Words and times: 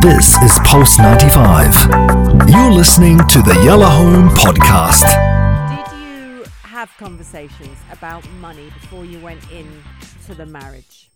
This 0.00 0.36
is 0.42 0.58
Pulse 0.64 0.98
95. 0.98 2.48
You're 2.48 2.72
listening 2.72 3.18
to 3.18 3.42
the 3.42 3.60
Yellow 3.64 3.84
Home 3.84 4.28
Podcast. 4.30 5.04
Did 5.68 5.98
you 6.00 6.44
have 6.62 6.90
conversations 6.96 7.76
about 7.92 8.26
money 8.40 8.70
before 8.80 9.04
you 9.04 9.18
went 9.20 9.50
in 9.52 9.66
to 10.26 10.34
the 10.34 10.46
marriage 10.46 11.10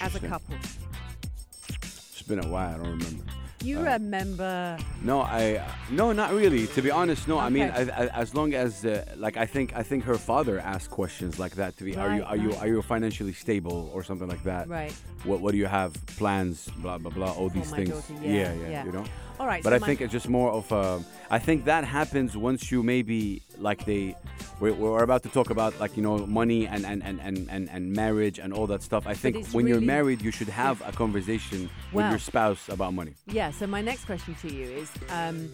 as 0.00 0.14
a 0.14 0.20
couple? 0.20 0.54
It's 0.56 2.22
been 2.22 2.42
a 2.42 2.48
while. 2.48 2.74
I 2.74 2.76
don't 2.82 2.98
remember. 2.98 3.24
You 3.64 3.78
Uh, 3.78 3.96
remember? 3.96 4.76
No, 5.02 5.22
I 5.22 5.64
no, 5.90 6.12
not 6.12 6.32
really. 6.32 6.66
To 6.76 6.82
be 6.82 6.90
honest, 6.90 7.26
no. 7.26 7.38
I 7.38 7.48
mean, 7.48 7.70
I, 7.70 7.82
I, 8.02 8.06
as 8.22 8.34
long 8.34 8.52
as 8.54 8.84
uh, 8.84 9.04
like 9.16 9.36
I 9.44 9.46
think 9.46 9.74
I 9.74 9.82
think 9.82 10.04
her 10.04 10.18
father 10.18 10.60
asked 10.60 10.90
questions 10.90 11.38
like 11.38 11.54
that 11.56 11.76
to 11.78 11.84
be. 11.84 11.96
are 11.96 12.14
you 12.16 12.22
Right, 12.22 12.30
are 12.30 12.36
you 12.36 12.50
are 12.62 12.68
you 12.68 12.82
financially 12.82 13.32
stable 13.32 13.90
or 13.94 14.04
something 14.04 14.28
like 14.28 14.44
that? 14.44 14.68
Right. 14.68 14.92
What 15.24 15.40
what 15.40 15.52
do 15.52 15.58
you 15.58 15.66
have 15.80 15.92
plans? 16.18 16.68
Blah 16.82 16.98
blah 16.98 17.10
blah. 17.10 17.32
All 17.32 17.48
these 17.48 17.70
my 17.70 17.78
things. 17.78 17.90
daughter, 17.90 18.14
yeah, 18.22 18.52
yeah, 18.52 18.68
yeah. 18.68 18.84
You 18.86 18.92
know. 18.92 19.04
All 19.40 19.46
right. 19.46 19.62
But 19.62 19.70
so 19.70 19.76
I 19.76 19.78
think 19.80 20.00
it's 20.00 20.12
just 20.12 20.28
more 20.28 20.50
of 20.50 20.70
a. 20.72 21.02
I 21.30 21.38
think 21.38 21.64
that 21.64 21.84
happens 21.84 22.36
once 22.36 22.70
you 22.70 22.82
maybe 22.82 23.42
like 23.58 23.84
they. 23.84 24.16
We're, 24.60 24.72
we're 24.72 25.02
about 25.02 25.22
to 25.24 25.28
talk 25.28 25.50
about 25.50 25.78
like 25.80 25.96
you 25.96 26.02
know 26.02 26.26
money 26.26 26.66
and 26.66 26.86
and, 26.86 27.02
and, 27.02 27.20
and, 27.20 27.48
and 27.50 27.68
and 27.68 27.92
marriage 27.92 28.38
and 28.38 28.52
all 28.52 28.66
that 28.68 28.82
stuff. 28.82 29.06
I 29.06 29.14
think 29.14 29.48
when 29.48 29.66
you're 29.66 29.80
married, 29.80 30.22
you 30.22 30.30
should 30.30 30.48
have 30.48 30.80
a 30.86 30.92
conversation 30.92 31.68
with 31.92 32.08
your 32.10 32.20
spouse 32.20 32.68
about 32.68 32.94
money. 32.94 33.14
Yeah. 33.26 33.50
So 33.50 33.66
my 33.66 33.80
next 33.80 34.04
question 34.04 34.34
to 34.42 34.52
you 34.52 34.66
is: 34.66 34.90
um, 35.10 35.50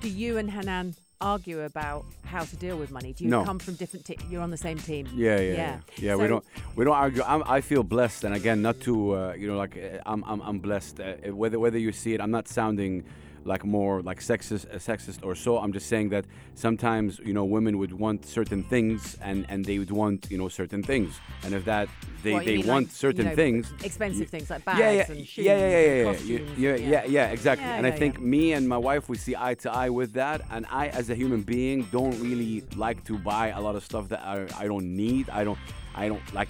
Do 0.00 0.08
you 0.08 0.38
and 0.38 0.50
Hanan 0.50 0.94
argue 1.20 1.60
about 1.62 2.04
how 2.24 2.44
to 2.44 2.56
deal 2.56 2.76
with 2.78 2.90
money? 2.90 3.12
Do 3.12 3.24
you 3.24 3.30
No. 3.30 3.44
come 3.44 3.58
from 3.58 3.74
different? 3.74 4.06
Te- 4.06 4.18
you're 4.30 4.42
on 4.42 4.50
the 4.50 4.56
same 4.56 4.78
team. 4.78 5.06
Yeah, 5.14 5.36
yeah, 5.38 5.40
Yeah. 5.40 5.54
yeah. 5.54 5.80
Yeah, 6.06 6.14
we 6.16 6.26
don't 6.28 6.44
we 6.76 6.84
don't 6.84 6.94
argue. 6.96 7.22
I'm, 7.26 7.42
I 7.46 7.60
feel 7.60 7.82
blessed, 7.82 8.24
and 8.24 8.34
again, 8.34 8.62
not 8.62 8.80
to 8.80 9.14
uh, 9.16 9.34
you 9.34 9.46
know, 9.46 9.56
like 9.56 9.76
uh, 9.76 9.98
I'm 10.06 10.24
I'm, 10.24 10.40
I'm 10.40 10.58
blessed. 10.60 11.00
Uh, 11.00 11.34
whether 11.34 11.58
whether 11.58 11.78
you 11.78 11.92
see 11.92 12.14
it, 12.14 12.20
I'm 12.20 12.30
not 12.30 12.48
sounding 12.48 13.04
like 13.44 13.64
more 13.64 14.02
like 14.02 14.20
sexist, 14.20 14.66
uh, 14.72 14.76
sexist 14.76 15.24
or 15.24 15.34
so. 15.34 15.58
I'm 15.58 15.72
just 15.72 15.86
saying 15.88 16.10
that 16.10 16.26
sometimes 16.54 17.18
you 17.20 17.32
know 17.32 17.44
women 17.44 17.78
would 17.78 17.92
want 17.92 18.26
certain 18.26 18.62
things, 18.62 19.16
and 19.22 19.46
and 19.48 19.64
they 19.64 19.78
would 19.78 19.90
want 19.90 20.30
you 20.30 20.38
know 20.38 20.48
certain 20.48 20.82
things, 20.82 21.18
and 21.42 21.54
if 21.54 21.64
that 21.64 21.88
they 22.22 22.32
What, 22.34 22.44
they 22.44 22.58
mean, 22.58 22.66
want 22.66 22.86
like, 22.88 22.94
certain 22.94 23.24
you 23.24 23.30
know, 23.30 23.34
things. 23.36 23.72
expensive 23.82 24.28
things 24.28 24.50
like 24.50 24.64
bags 24.64 24.78
yeah, 24.78 24.90
yeah, 24.90 25.12
and 25.12 25.26
shoes 25.26 25.44
yeah, 25.44 25.58
yeah, 25.58 25.68
yeah, 25.68 25.80
yeah, 25.80 26.12
yeah, 26.12 26.38
yeah, 26.56 26.76
yeah, 26.76 26.76
yeah, 26.76 27.04
yeah, 27.06 27.26
exactly. 27.30 27.66
Yeah, 27.66 27.76
and 27.76 27.86
yeah, 27.86 27.92
I 27.92 27.96
think 27.96 28.14
yeah. 28.16 28.20
me 28.20 28.52
and 28.52 28.68
my 28.68 28.76
wife 28.76 29.08
we 29.08 29.16
see 29.16 29.34
eye 29.36 29.54
to 29.54 29.70
eye 29.72 29.88
with 29.88 30.12
that, 30.14 30.42
and 30.50 30.66
I, 30.70 30.88
as 30.88 31.08
a 31.10 31.14
human 31.14 31.42
being, 31.42 31.84
don't 31.90 32.18
really 32.20 32.62
like 32.76 33.04
to 33.04 33.18
buy 33.18 33.48
a 33.48 33.60
lot 33.60 33.74
of 33.74 33.84
stuff 33.84 34.08
that 34.10 34.20
I, 34.20 34.46
I 34.58 34.66
don't 34.66 34.94
need. 34.96 35.30
I 35.30 35.44
don't, 35.44 35.58
I 35.94 36.08
don't 36.08 36.34
like. 36.34 36.48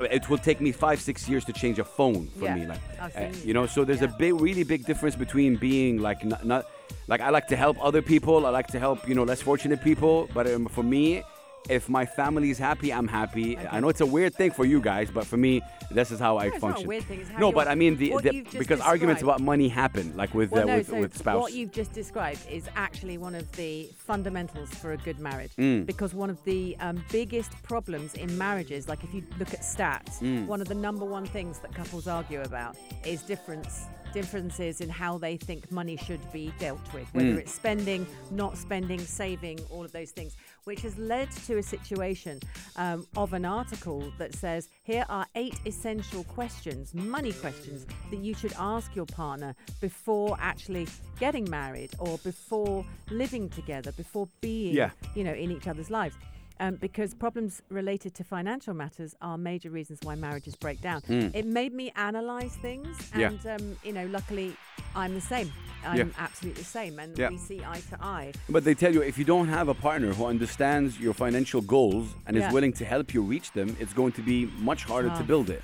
It 0.00 0.28
will 0.28 0.38
take 0.38 0.60
me 0.60 0.72
five, 0.72 1.00
six 1.00 1.28
years 1.28 1.44
to 1.44 1.52
change 1.52 1.78
a 1.78 1.84
phone 1.84 2.28
for 2.38 2.46
Yeah, 2.46 2.54
me, 2.56 2.66
like 2.66 2.80
uh, 3.00 3.28
you 3.44 3.54
know. 3.54 3.66
So 3.66 3.84
there's 3.84 4.02
a 4.02 4.08
big, 4.08 4.40
really 4.40 4.64
big 4.64 4.84
difference 4.84 5.16
between 5.16 5.56
being 5.56 6.00
like 6.00 6.24
not, 6.24 6.44
not, 6.44 6.66
like 7.08 7.20
I 7.20 7.30
like 7.30 7.46
to 7.48 7.56
help 7.56 7.76
other 7.84 8.02
people. 8.02 8.46
I 8.46 8.50
like 8.50 8.68
to 8.68 8.78
help 8.78 9.08
you 9.08 9.14
know 9.14 9.24
less 9.24 9.42
fortunate 9.42 9.82
people. 9.82 10.28
But 10.34 10.46
um, 10.46 10.66
for 10.66 10.82
me, 10.82 11.22
if 11.68 11.88
my 11.88 12.06
family's 12.06 12.58
happy, 12.58 12.92
I'm 12.92 13.06
happy. 13.06 13.56
I 13.58 13.80
know 13.80 13.88
it's 13.88 14.00
a 14.00 14.06
weird 14.06 14.34
thing 14.34 14.50
for 14.50 14.64
you 14.64 14.80
guys, 14.80 15.10
but 15.10 15.26
for 15.26 15.36
me, 15.36 15.60
this 15.90 16.10
is 16.10 16.18
how 16.18 16.38
I 16.38 16.48
No, 16.48 16.54
a 16.54 16.58
function. 16.60 16.86
weird 16.88 17.04
thing, 17.04 17.20
it's 17.20 17.28
how 17.30 17.38
no, 17.38 17.52
but 17.52 17.68
I 17.68 17.74
mean 17.74 17.96
the, 17.96 18.14
the 18.22 18.44
because 18.58 18.80
arguments 18.80 19.22
about 19.22 19.40
money 19.40 19.68
happen, 19.68 20.16
like 20.16 20.32
with 20.34 20.50
Well, 20.50 20.62
uh, 20.62 20.66
no, 20.66 20.76
with, 20.78 20.88
so 20.88 21.00
with 21.00 21.16
spouse. 21.16 21.40
what 21.40 21.52
you've 21.52 21.72
just 21.72 21.92
described 21.92 22.40
is 22.50 22.68
actually 22.76 23.18
one 23.18 23.34
of 23.34 23.50
the 23.52 23.90
fundamentals 23.96 24.70
for 24.70 24.92
a 24.92 24.96
good 24.96 25.18
marriage. 25.18 25.52
Mm. 25.56 25.86
Because 25.86 26.14
one 26.14 26.30
of 26.30 26.42
the 26.44 26.76
um, 26.80 27.04
biggest 27.10 27.52
problems 27.62 28.14
in 28.14 28.36
marriages, 28.38 28.88
like 28.88 29.04
if 29.04 29.12
you 29.12 29.22
look 29.38 29.52
at 29.52 29.60
stats, 29.60 30.20
Mm. 30.20 30.46
one 30.46 30.60
of 30.60 30.68
the 30.68 30.74
number 30.74 31.04
one 31.04 31.24
things 31.26 31.58
that 31.60 31.74
couples 31.74 32.06
argue 32.06 32.40
about 32.42 32.76
is 33.04 33.22
difference 33.22 33.86
differences 34.12 34.80
in 34.80 34.88
how 34.88 35.18
they 35.18 35.36
think 35.36 35.70
money 35.70 35.96
should 35.96 36.20
be 36.32 36.52
dealt 36.58 36.80
with, 36.92 37.12
whether 37.14 37.34
Mm. 37.34 37.38
it's 37.38 37.52
spending, 37.52 38.06
not 38.30 38.56
spending, 38.58 38.98
saving, 39.00 39.58
all 39.70 39.84
of 39.84 39.92
those 39.92 40.10
things, 40.10 40.36
which 40.64 40.80
has 40.82 40.96
led 40.98 41.30
to 41.46 41.58
a 41.58 41.62
situation 41.62 42.40
um, 42.76 43.06
of 43.16 43.32
an 43.32 43.44
article 43.44 44.12
that 44.18 44.34
says 44.34 44.68
here 44.82 45.04
are 45.08 45.26
eight 45.34 45.58
essential 45.66 46.24
questions, 46.24 46.94
money 46.94 47.32
questions, 47.32 47.86
that 48.10 48.18
you 48.20 48.34
should 48.34 48.52
ask 48.58 48.94
your 48.96 49.06
partner 49.06 49.54
before 49.80 50.36
actually 50.40 50.86
getting 51.18 51.48
married 51.50 51.90
or 51.98 52.18
before 52.18 52.84
living 53.10 53.48
together, 53.50 53.92
before 53.92 54.28
being, 54.40 54.74
Yeah. 54.74 54.90
you 55.14 55.24
know, 55.24 55.32
in 55.34 55.50
each 55.50 55.66
other's 55.66 55.90
lives. 55.90 56.16
Um, 56.60 56.74
because 56.74 57.14
problems 57.14 57.62
related 57.70 58.14
to 58.16 58.22
financial 58.24 58.74
matters 58.74 59.14
are 59.22 59.38
major 59.38 59.70
reasons 59.70 59.98
why 60.02 60.14
marriages 60.14 60.54
break 60.56 60.80
down. 60.82 61.00
It 61.08 61.46
made 61.46 61.72
me 61.72 61.90
analyze 61.96 62.54
things, 62.56 62.86
Hmm. 63.12 63.20
Yeah. 63.20 63.28
and 63.28 63.46
um, 63.46 63.76
you 63.82 63.92
know, 63.92 64.06
luckily, 64.06 64.54
I'm 64.94 65.14
the 65.14 65.20
same. 65.20 65.52
I'm 65.82 65.96
Yeah. 65.96 66.04
absolutely 66.18 66.62
the 66.62 66.68
same, 66.68 66.98
and 66.98 67.16
Yeah. 67.16 67.30
we 67.30 67.38
see 67.38 67.60
eye 67.64 67.80
to 67.88 67.96
eye. 68.04 68.32
But 68.50 68.64
they 68.64 68.74
tell 68.74 68.92
you 68.92 69.00
if 69.02 69.16
you 69.16 69.24
don't 69.24 69.48
have 69.48 69.68
a 69.68 69.74
partner 69.74 70.12
who 70.12 70.26
understands 70.26 71.00
your 71.00 71.14
financial 71.14 71.62
goals 71.62 72.08
and 72.26 72.36
Yeah. 72.36 72.46
is 72.48 72.52
willing 72.52 72.74
to 72.74 72.84
help 72.84 73.14
you 73.14 73.22
reach 73.22 73.52
them, 73.52 73.74
it's 73.80 73.94
going 73.94 74.12
to 74.12 74.20
be 74.22 74.50
much 74.58 74.84
harder 74.84 75.08
to 75.16 75.22
build 75.22 75.48
it. 75.48 75.62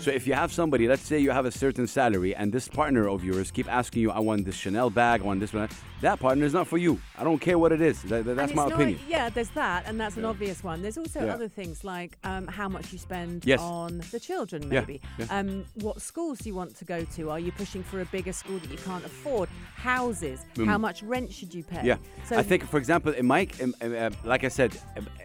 So 0.00 0.10
if 0.12 0.26
you 0.26 0.34
have 0.34 0.52
somebody, 0.52 0.86
let's 0.88 1.02
say 1.02 1.18
you 1.18 1.30
have 1.32 1.46
a 1.46 1.50
certain 1.52 1.86
salary, 1.86 2.34
and 2.34 2.52
this 2.52 2.66
partner 2.68 3.08
of 3.08 3.24
yours 3.24 3.50
keep 3.50 3.68
asking 3.72 4.02
you, 4.02 4.10
"I 4.10 4.18
want 4.20 4.44
this 4.44 4.56
Chanel 4.56 4.88
bag, 4.90 5.20
I 5.20 5.24
want 5.24 5.40
this 5.40 5.52
one," 5.52 5.68
that 6.00 6.18
partner 6.18 6.44
is 6.44 6.52
not 6.52 6.66
for 6.66 6.78
you. 6.78 7.00
I 7.18 7.22
don't 7.24 7.40
care 7.40 7.58
what 7.58 7.70
it 7.72 7.80
is. 7.80 8.02
That, 8.02 8.24
that- 8.24 8.36
that's 8.36 8.54
my 8.54 8.64
not- 8.64 8.72
opinion. 8.72 8.98
yeah, 9.08 9.28
there's 9.30 9.50
that, 9.50 9.84
and 9.86 9.98
that's 10.00 10.16
an 10.16 10.24
obvious 10.24 10.64
one. 10.64 10.80
There's 10.82 10.98
also 10.98 11.20
other 11.28 11.48
things 11.48 11.84
like 11.84 12.16
um, 12.24 12.46
how 12.48 12.68
much 12.68 12.92
you 12.92 12.98
spend 12.98 13.44
Yes. 13.44 13.60
on 13.60 14.02
the 14.10 14.18
children, 14.20 14.68
maybe. 14.68 15.00
yeah. 15.18 15.26
Um, 15.30 15.64
what 15.74 16.00
schools 16.02 16.38
do 16.40 16.48
you 16.48 16.54
want 16.54 16.74
to 16.76 16.84
go 16.84 17.04
to? 17.16 17.30
Are 17.30 17.38
you 17.40 17.52
pushing 17.52 17.82
for 17.84 18.00
a 18.00 18.04
bigger 18.06 18.32
school 18.40 18.58
that 18.62 18.70
you 18.70 18.80
can't 18.88 19.04
afford? 19.04 19.48
Houses. 19.76 20.38
How 20.70 20.78
much 20.78 20.98
rent 21.02 21.28
should 21.32 21.52
you 21.54 21.62
pay? 21.72 21.82
Mm. 21.82 21.90
Yeah, 21.90 21.96
So 22.28 22.36
I 22.36 22.42
think, 22.42 22.60
for 22.72 22.78
example, 22.82 23.12
in 23.20 23.26
my, 23.34 23.42
in, 23.62 23.68
uh, 23.80 24.10
like 24.24 24.44
I 24.44 24.48
said, 24.48 24.70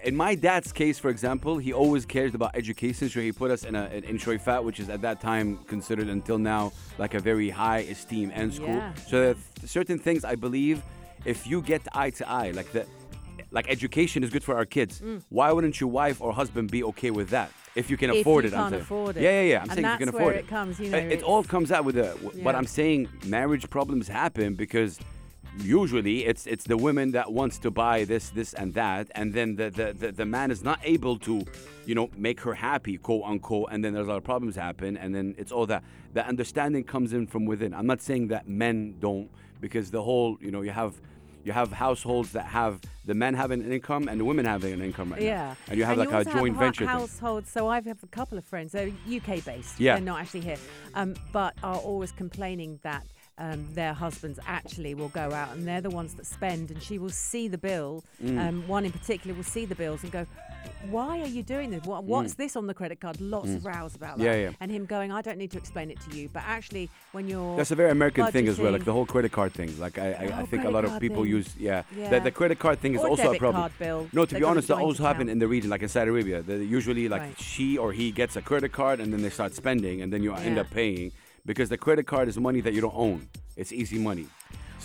in 0.03 0.16
my 0.16 0.36
dad's 0.48 0.72
case, 0.81 0.98
for 1.00 1.09
example, 1.16 1.54
he 1.66 1.72
always 1.74 2.06
cared 2.06 2.34
about 2.40 2.52
education, 2.62 3.09
so 3.09 3.20
he 3.20 3.31
put 3.44 3.52
us 3.56 3.62
in 3.70 3.75
a 3.75 3.86
in, 4.12 4.18
Choueifat, 4.24 4.64
which 4.68 4.80
is 4.84 4.88
at 4.96 5.02
that 5.08 5.18
time 5.20 5.48
considered 5.74 6.09
until 6.18 6.38
now 6.38 6.64
like 7.04 7.14
a 7.20 7.20
very 7.31 7.50
high 7.50 7.84
esteem 7.96 8.31
and 8.40 8.54
school. 8.54 8.80
Yeah. 8.84 8.94
So 9.09 9.16
there 9.22 9.31
are 9.31 9.68
certain 9.80 10.00
things 10.06 10.20
I 10.34 10.36
believe, 10.36 10.78
if 11.25 11.40
you 11.50 11.58
get 11.62 11.81
eye 11.94 12.12
to 12.20 12.24
eye, 12.40 12.52
like 12.59 12.70
the, 12.72 12.86
like 13.52 13.68
education 13.70 14.24
is 14.24 14.30
good 14.36 14.44
for 14.44 14.56
our 14.59 14.66
kids. 14.78 15.02
Why 15.30 15.52
wouldn't 15.54 15.78
your 15.81 15.92
wife 16.02 16.18
or 16.22 16.30
husband 16.42 16.72
be 16.72 16.81
okay 16.92 17.12
with 17.20 17.30
that? 17.38 17.50
If 17.75 17.90
you 17.90 17.97
can. 17.97 18.09
If 18.12 18.22
afford 18.22 18.46
you 18.46 18.52
it, 18.52 18.53
I'm 18.53 18.69
saying. 18.69 18.81
afford 18.81 19.18
it. 19.18 19.22
Yeah, 19.24 19.41
yeah, 19.41 19.50
yeah. 19.52 19.58
I'm 19.58 19.69
And 19.69 19.72
saying 19.74 19.86
if 19.86 19.91
you 19.91 19.97
can 20.06 20.09
afford 20.09 20.24
where 20.25 20.34
it. 20.36 20.40
it 20.46 20.47
comes, 20.47 20.80
you 20.80 20.90
know, 20.90 20.97
It, 20.97 21.12
it 21.12 21.24
all 21.24 21.44
comes 21.44 21.72
out 21.72 21.84
with 21.86 21.96
the. 21.96 22.03
w- 22.24 22.44
But 22.44 22.56
I'm 22.56 22.68
saying 22.68 23.09
marriage 23.25 23.69
problems 23.69 24.08
happen 24.08 24.56
because 24.56 25.00
usually 25.59 26.25
it's 26.25 26.47
it's 26.47 26.66
the 26.66 26.75
women 26.78 27.12
that 27.12 27.31
wants 27.31 27.58
to 27.59 27.72
buy 27.72 28.03
this 28.03 28.30
this 28.31 28.53
and 28.53 28.74
that 28.74 29.09
and 29.16 29.34
then 29.34 29.56
the 29.56 29.69
the, 29.69 29.94
the, 29.94 30.12
the 30.12 30.25
man 30.25 30.52
is 30.52 30.63
not 30.63 30.80
able 30.84 31.18
to 31.18 31.41
you 31.86 31.96
know 31.96 32.09
make 32.18 32.41
her 32.41 32.53
happy 32.53 32.97
quote 32.97 33.24
unquote 33.24 33.69
and 33.72 33.84
then 33.84 33.94
there's 33.94 34.07
a 34.07 34.09
lot 34.09 34.18
of 34.18 34.24
problems 34.24 34.56
happen 34.57 34.97
and 34.97 35.16
then 35.16 35.34
it's 35.38 35.52
all 35.53 35.66
that 35.66 35.81
the 36.13 36.25
understanding 36.28 36.84
comes 36.84 37.13
in 37.13 37.25
from 37.25 37.46
within 37.46 37.74
i'm 37.74 37.88
not 37.88 38.02
saying 38.02 38.28
that 38.28 38.47
men 38.50 38.96
don't 39.00 39.30
because 39.62 39.92
the 39.92 40.02
whole 40.03 40.38
you 40.42 40.52
know 40.52 40.62
you 40.62 40.72
have 40.72 40.94
you 41.45 41.53
have 41.53 41.72
households 41.72 42.31
that 42.33 42.45
have 42.47 42.81
the 43.06 43.13
men 43.13 43.35
having 43.35 43.61
an 43.63 43.72
income 43.72 44.07
and 44.09 44.19
the 44.19 44.25
women 44.25 44.45
having 44.45 44.73
an 44.73 44.81
income 44.81 45.11
right 45.11 45.22
now. 45.22 45.28
Yeah. 45.28 45.56
and 45.69 45.78
you 45.78 45.85
have 45.85 45.97
like 45.97 46.11
a 46.11 46.17
also 46.17 46.31
joint 46.31 46.57
venture 46.57 46.88
households. 46.88 47.50
So 47.51 47.67
I 47.69 47.75
have 47.75 48.03
a 48.03 48.07
couple 48.07 48.38
of 48.38 48.44
friends. 48.44 48.72
They're 48.72 48.91
UK 49.07 49.45
based. 49.45 49.79
Yeah. 49.79 49.94
They're 49.95 50.03
not 50.03 50.19
actually 50.19 50.41
here, 50.41 50.57
um, 50.95 51.16
but 51.31 51.53
are 51.63 51.78
always 51.78 52.11
complaining 52.11 52.79
that. 52.83 53.06
Um, 53.38 53.67
their 53.73 53.91
husbands 53.94 54.39
actually 54.47 54.94
will 54.95 55.09
go 55.09 55.33
out 55.33 55.51
and 55.57 55.67
they're 55.67 55.81
the 55.81 55.89
ones 55.89 56.13
that 56.13 56.25
spend 56.25 56.72
and 56.72 56.81
she 56.81 56.97
will 56.97 57.09
see 57.09 57.50
the 57.50 57.57
bill 57.57 58.01
Mm. 58.23 58.39
um, 58.39 58.66
one 58.66 58.85
in 58.85 58.94
particular 58.94 59.35
will 59.35 59.44
see 59.44 59.66
the 59.66 59.75
bills 59.75 60.03
and 60.03 60.12
go 60.13 60.25
why 60.90 61.20
are 61.20 61.28
you 61.28 61.42
doing 61.44 61.70
this 61.72 61.84
what, 61.86 62.03
what's 62.03 62.36
this 62.36 62.56
on 62.56 62.68
the 62.68 62.74
credit 62.74 63.00
card 63.00 63.20
lots 63.20 63.50
of 63.50 63.66
rows 63.66 63.96
about 63.96 64.18
that 64.18 64.24
Mm. 64.26 64.28
Yeah, 64.28 64.36
yeah. 64.50 64.52
and 64.62 64.72
him 64.72 64.86
going 64.86 65.12
i 65.12 65.22
don't 65.22 65.38
need 65.38 65.52
to 65.52 65.58
explain 65.58 65.90
it 65.92 66.00
to 66.02 66.16
you 66.18 66.30
but 66.31 66.44
actually 66.46 66.90
when 67.12 67.28
you're 67.28 67.58
That's 67.58 67.72
a 67.72 67.75
very 67.75 67.92
American 67.92 68.25
thing 68.31 68.48
as 68.48 68.60
well, 68.60 68.72
like 68.72 68.84
the 68.86 68.92
whole 68.94 69.06
credit 69.06 69.31
card 69.31 69.54
thing. 69.54 69.72
Like 69.80 69.98
I, 69.98 70.07
I, 70.13 70.42
I 70.42 70.45
think 70.45 70.63
a 70.66 70.69
lot 70.69 70.84
of 70.86 71.00
people 71.00 71.24
thing. 71.24 71.31
use, 71.38 71.56
yeah. 71.57 71.84
Yeah. 71.95 72.10
The, 72.10 72.19
the 72.28 72.31
credit 72.31 72.60
card 72.60 72.80
thing 72.80 72.94
is 72.95 73.01
Or 73.01 73.10
also 73.10 73.31
a 73.34 73.38
problem. 73.38 73.72
No, 74.12 74.25
to 74.25 74.31
They've 74.34 74.42
be 74.42 74.44
honest, 74.45 74.68
that 74.68 74.78
also 74.78 75.04
happen 75.04 75.24
account. 75.24 75.30
in 75.31 75.39
the 75.39 75.48
region, 75.48 75.69
like 75.69 75.81
in 75.81 75.89
Saudi 75.89 76.10
Arabia. 76.12 76.42
Usually, 76.80 77.07
like 77.07 77.22
Right. 77.22 77.39
she 77.39 77.78
or 77.78 77.94
he 77.94 78.12
gets 78.12 78.36
a 78.36 78.42
credit 78.42 78.72
card 78.74 79.00
and 79.00 79.13
then 79.13 79.22
they 79.22 79.30
start 79.30 79.54
spending, 79.56 80.01
and 80.01 80.12
then 80.12 80.22
you 80.24 80.34
end 80.34 80.57
up 80.57 80.69
paying 80.72 81.12
because 81.45 81.69
the 81.69 81.78
credit 81.78 82.06
card 82.06 82.28
is 82.28 82.38
money 82.38 82.60
that 82.62 82.74
you 82.74 82.81
don't 82.81 82.95
own. 83.07 83.19
It's 83.56 83.72
easy 83.72 83.98
money, 83.98 84.28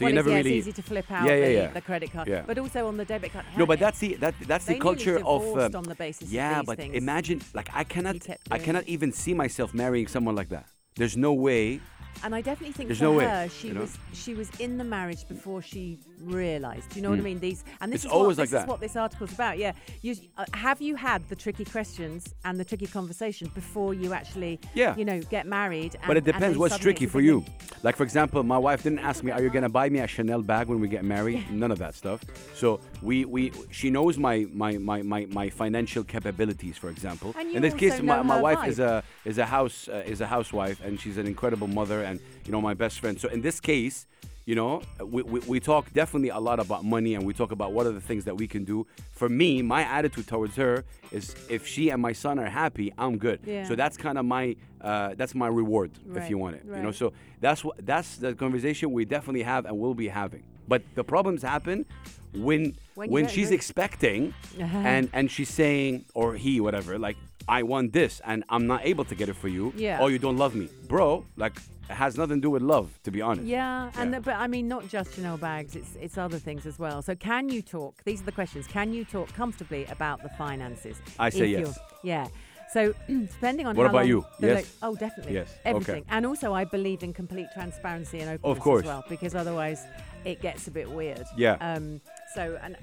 so 0.01 0.05
well, 0.05 0.13
you 0.15 0.19
it's, 0.19 0.27
never 0.27 0.31
yeah, 0.31 0.37
really. 0.43 0.59
it's 0.59 0.67
easy 0.67 0.73
to 0.73 0.83
flip 0.83 1.11
out 1.11 1.27
Yeah, 1.27 1.35
yeah, 1.37 1.45
the, 1.47 1.53
yeah. 1.53 1.67
the 1.79 1.81
credit 1.81 2.11
card 2.13 2.27
Yeah. 2.29 2.43
but 2.47 2.57
also 2.59 2.87
on 2.89 2.97
the 2.97 3.05
debit 3.05 3.33
card 3.33 3.45
no, 3.57 3.67
but 3.67 3.79
that's 3.79 3.99
the 3.99 4.15
that 4.17 4.35
that's 4.47 4.65
the 4.65 4.79
culture 4.79 5.19
of. 5.35 5.43
uh, 5.57 5.79
on 5.81 5.85
the 5.85 5.95
basis 5.95 6.23
of 6.29 6.33
yeah, 6.33 6.63
but 6.63 6.77
things. 6.79 6.95
imagine, 6.95 7.41
like 7.55 7.69
I 7.75 7.85
cannot, 7.85 8.17
I 8.51 8.59
cannot 8.59 8.85
even 8.95 9.13
see 9.13 9.35
myself 9.35 9.75
marrying 9.75 10.07
someone 10.09 10.35
like 10.41 10.49
that. 10.57 10.67
There's 10.97 11.17
no 11.17 11.33
way 11.49 11.81
And 12.25 12.35
I 12.35 12.41
definitely 12.43 12.73
think 12.73 12.89
There's 12.89 12.99
for 12.99 13.05
no 13.05 13.13
way, 13.21 13.25
her, 13.25 13.49
she 13.49 13.69
you 13.69 13.75
know? 13.75 13.81
was 13.83 13.99
she 14.13 14.35
was 14.35 14.49
in 14.59 14.79
the 14.79 14.85
marriage 14.85 15.23
before 15.29 15.61
she 15.63 15.83
realised. 16.23 16.91
Do 16.91 16.97
you 16.97 17.03
know 17.03 17.11
what 17.11 17.19
I 17.19 17.23
mean? 17.23 17.39
These 17.41 17.65
and 17.81 17.93
this 17.93 18.01
Mm. 18.03 18.05
It's 18.05 18.05
is 18.07 18.11
always 18.11 18.37
what, 18.39 18.43
like 18.43 18.51
this 18.51 18.63
is 18.63 18.69
what 18.69 18.81
this 18.81 18.97
article's 18.97 19.33
about. 19.33 19.59
Yeah, 19.59 19.73
you, 20.03 20.15
uh, 20.39 20.45
have 20.55 20.81
you 20.81 20.97
had 20.97 21.27
the 21.29 21.37
tricky 21.37 21.65
questions 21.65 22.35
and 22.45 22.59
the 22.59 22.65
tricky 22.65 22.87
conversation 22.87 23.51
before 23.55 23.93
you 23.95 24.13
actually, 24.13 24.61
Yeah. 24.75 24.97
you 24.97 25.05
know, 25.05 25.21
get 25.37 25.47
married? 25.47 25.95
And, 25.97 26.07
But 26.07 26.17
it 26.17 26.25
depends 26.25 26.57
what's 26.59 26.79
tricky 26.79 27.07
for 27.07 27.21
you. 27.21 27.45
Like 27.83 27.97
for 27.97 28.05
example, 28.05 28.43
my 28.43 28.59
wife 28.59 28.83
didn't 28.83 28.99
ask 29.01 29.23
me, 29.25 29.33
"Are 29.33 29.43
you 29.43 29.51
gonna 29.51 29.69
buy 29.69 29.89
me 29.89 30.01
a 30.01 30.07
Chanel 30.07 30.43
bag 30.43 30.69
when 30.69 30.81
we 30.81 30.89
get 30.89 31.05
married?" 31.05 31.51
None 31.51 31.71
of 31.71 31.79
that 31.79 31.95
stuff. 31.95 32.21
So 32.55 32.81
we 33.03 33.25
we 33.25 33.53
she 33.71 33.91
knows 33.91 34.19
my 34.19 34.47
my 34.53 34.73
my 34.79 35.03
my, 35.03 35.27
my 35.31 35.49
financial 35.51 36.05
capabilities, 36.05 36.77
for 36.77 36.91
example. 36.91 37.35
And 37.39 37.51
In 37.57 37.63
this 37.63 37.75
case, 37.75 38.01
my, 38.03 38.23
my 38.23 38.41
wife 38.41 38.67
is 38.69 38.79
a 38.79 39.03
is 39.25 39.39
a 39.39 39.47
house 39.47 39.89
uh, 39.89 40.03
is 40.07 40.21
a 40.21 40.27
housewife, 40.27 40.79
and 40.85 41.01
she's 41.01 41.17
an 41.19 41.27
incredible 41.27 41.69
mother, 41.69 42.03
and 42.03 42.21
you 42.45 42.53
know 42.53 42.61
my 42.61 42.75
best 42.75 43.01
friend. 43.01 43.19
So 43.21 43.29
in 43.29 43.41
this 43.41 43.61
case. 43.61 44.07
You 44.51 44.57
know, 44.57 44.83
we, 45.05 45.23
we, 45.23 45.39
we 45.47 45.61
talk 45.61 45.93
definitely 45.93 46.31
a 46.31 46.41
lot 46.41 46.59
about 46.59 46.85
money 46.85 47.15
and 47.15 47.25
we 47.25 47.33
talk 47.33 47.53
about 47.53 47.71
what 47.73 47.87
are 47.87 47.93
the 47.93 48.01
things 48.01 48.25
that 48.25 48.37
we 48.37 48.49
can 48.49 48.65
do. 48.65 48.85
For 49.13 49.29
me, 49.29 49.63
my 49.63 49.83
attitude 49.83 50.27
towards 50.27 50.57
her 50.57 50.85
is 51.13 51.37
if 51.49 51.69
she 51.69 51.91
and 51.91 52.03
my 52.03 52.13
son 52.13 52.37
are 52.41 52.51
happy, 52.51 52.93
I'm 52.99 53.17
good. 53.17 53.39
Yeah. 53.47 53.69
So 53.69 53.77
that's 53.77 53.97
kind 53.97 54.19
of 54.19 54.25
my 54.25 54.57
uh, 54.81 55.15
that's 55.15 55.37
my 55.37 55.47
reward, 55.47 55.93
if 56.17 56.29
you 56.29 56.37
want 56.37 56.57
it. 56.57 56.63
You 56.67 56.83
know, 56.83 56.91
so 56.91 57.13
that's 57.41 57.63
what 57.63 57.77
that's 57.87 58.17
the 58.17 58.35
conversation 58.35 58.91
we 58.91 59.05
definitely 59.05 59.45
have 59.45 59.67
and 59.67 59.79
will 59.79 59.95
be 59.95 60.09
having. 60.09 60.43
But 60.67 60.83
the 60.97 61.05
problems 61.05 61.43
happen 61.43 61.87
when 62.35 62.75
When 62.97 63.09
when, 63.09 63.29
she's 63.29 63.53
expecting 63.53 64.35
Uh-huh. 64.61 64.79
and 64.93 65.09
and 65.13 65.31
she's 65.31 65.53
saying 65.63 66.07
or 66.13 66.35
he 66.35 66.61
whatever 66.61 66.99
like 66.99 67.17
I 67.49 67.63
want 67.63 67.93
this 67.93 68.21
and 68.25 68.45
I'm 68.49 68.67
not 68.67 68.83
able 68.85 69.05
to 69.07 69.15
get 69.15 69.29
it 69.29 69.37
for 69.37 69.49
you. 69.49 69.73
Yeah. 69.77 70.01
Or 70.01 70.11
you 70.11 70.19
don't 70.19 70.37
love 70.37 70.55
me, 70.55 70.69
bro. 70.89 71.25
Like 71.37 71.57
it 71.91 71.95
has 71.95 72.17
nothing 72.17 72.37
to 72.37 72.41
do 72.41 72.51
with 72.51 72.63
love, 72.63 72.99
to 73.03 73.11
be 73.11 73.21
honest. 73.21 73.47
Yeah, 73.47 73.91
and 73.97 74.13
Yeah. 74.13 74.19
The, 74.19 74.23
but 74.23 74.37
I 74.37 74.47
mean, 74.47 74.69
not 74.69 74.87
just 74.89 75.15
Chanel 75.15 75.37
bags; 75.37 75.75
it's 75.75 75.97
it's 76.01 76.17
other 76.17 76.39
things 76.39 76.65
as 76.65 76.79
well. 76.79 77.03
So, 77.03 77.17
can 77.17 77.49
you 77.49 77.63
talk? 77.63 78.05
These 78.05 78.21
are 78.23 78.25
the 78.27 78.33
questions. 78.33 78.67
Can 78.69 78.93
you 78.93 79.05
talk 79.05 79.33
comfortably 79.35 79.87
about 79.87 80.23
the 80.23 80.29
finances? 80.31 81.01
I 81.19 81.31
say 81.31 81.47
yes. 81.47 81.79
Yeah. 82.05 82.29
So, 82.73 82.95
depending 83.09 83.67
on 83.67 83.75
What 83.75 83.85
how 83.85 83.91
about 83.91 83.99
long 84.03 84.09
you? 84.09 84.27
Yes? 84.39 84.77
lo- 84.81 84.91
oh, 84.91 84.95
definitely. 84.95 85.35
Yes. 85.35 85.49
Okay. 85.51 85.61
Everything. 85.65 86.05
And 86.09 86.25
also, 86.25 86.53
I 86.53 86.65
believe 86.65 87.03
in 87.03 87.13
complete 87.13 87.49
transparency 87.53 88.21
and 88.21 88.31
openness 88.45 88.63
course. 88.63 88.83
as 88.83 88.87
well, 88.87 89.05
because 89.09 89.35
otherwise, 89.35 89.85
it 90.25 90.41
gets 90.41 90.69
a 90.69 90.71
bit 90.71 90.89
weird. 90.89 91.25
Yeah. 91.37 91.55
Um. 91.61 92.01
So, 92.35 92.59
and 92.63 92.77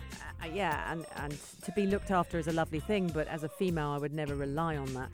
uh, 0.44 0.48
yeah, 0.54 0.92
and 0.92 1.06
and 1.18 1.38
to 1.64 1.72
be 1.72 1.86
looked 1.86 2.12
after 2.12 2.38
is 2.38 2.48
a 2.48 2.52
lovely 2.54 2.80
thing, 2.80 3.10
but 3.14 3.28
as 3.28 3.44
a 3.44 3.50
female, 3.50 3.90
I 3.90 3.98
would 3.98 4.14
never 4.14 4.36
rely 4.36 4.76
on 4.78 4.94
that. 4.94 5.10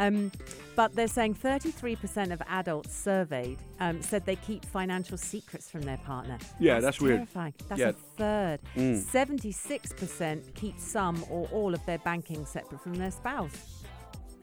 Um, 0.00 0.30
but 0.76 0.94
they're 0.94 1.08
saying 1.08 1.34
33% 1.34 2.30
of 2.32 2.40
adults 2.46 2.94
surveyed 2.94 3.58
um, 3.80 4.00
said 4.00 4.24
they 4.24 4.36
keep 4.36 4.64
financial 4.64 5.18
secrets 5.18 5.68
from 5.68 5.80
their 5.82 5.96
partner. 5.98 6.38
Yeah, 6.60 6.78
that's 6.78 7.00
weird. 7.00 7.16
terrifying. 7.16 7.54
That's 7.68 7.80
Yeah. 7.80 7.88
a 7.88 7.92
third. 8.16 8.60
Mm. 8.76 8.96
76% 9.04 10.54
keep 10.54 10.78
some 10.78 11.24
or 11.28 11.48
all 11.52 11.74
of 11.74 11.84
their 11.84 11.98
banking 11.98 12.46
separate 12.46 12.80
from 12.80 12.94
their 12.94 13.10
spouse. 13.10 13.77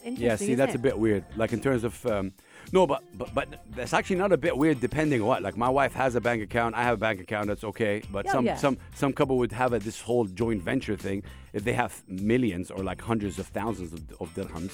Interesting, 0.05 0.25
Yeah, 0.25 0.35
see, 0.35 0.55
that's 0.55 0.73
it? 0.73 0.77
a 0.77 0.79
bit 0.79 0.97
weird. 0.97 1.23
Like 1.35 1.51
in 1.51 1.59
terms 1.59 1.83
of, 1.83 2.05
um, 2.05 2.31
no, 2.71 2.85
but, 2.87 3.03
but 3.17 3.33
but 3.33 3.47
that's 3.75 3.93
actually 3.93 4.17
not 4.17 4.31
a 4.31 4.37
bit 4.37 4.55
weird. 4.57 4.79
Depending 4.79 5.21
on 5.21 5.27
what, 5.27 5.41
like 5.41 5.57
my 5.57 5.69
wife 5.69 5.93
has 5.93 6.15
a 6.15 6.21
bank 6.21 6.41
account, 6.43 6.75
I 6.75 6.83
have 6.83 6.95
a 6.95 6.97
bank 7.07 7.19
account. 7.19 7.47
That's 7.47 7.63
okay. 7.63 8.01
But 8.11 8.27
Oh, 8.29 8.31
some 8.33 8.45
yeah. 8.45 8.55
some 8.55 8.77
some 8.93 9.13
couple 9.13 9.37
would 9.39 9.51
have 9.51 9.73
a, 9.73 9.79
this 9.79 9.99
whole 10.01 10.25
joint 10.25 10.61
venture 10.61 10.95
thing. 10.95 11.23
If 11.53 11.63
they 11.63 11.73
have 11.73 12.03
millions 12.07 12.69
or 12.71 12.83
like 12.83 13.01
hundreds 13.01 13.39
of 13.39 13.47
thousands 13.47 13.93
of, 13.93 14.01
of 14.21 14.33
dirhams, 14.35 14.73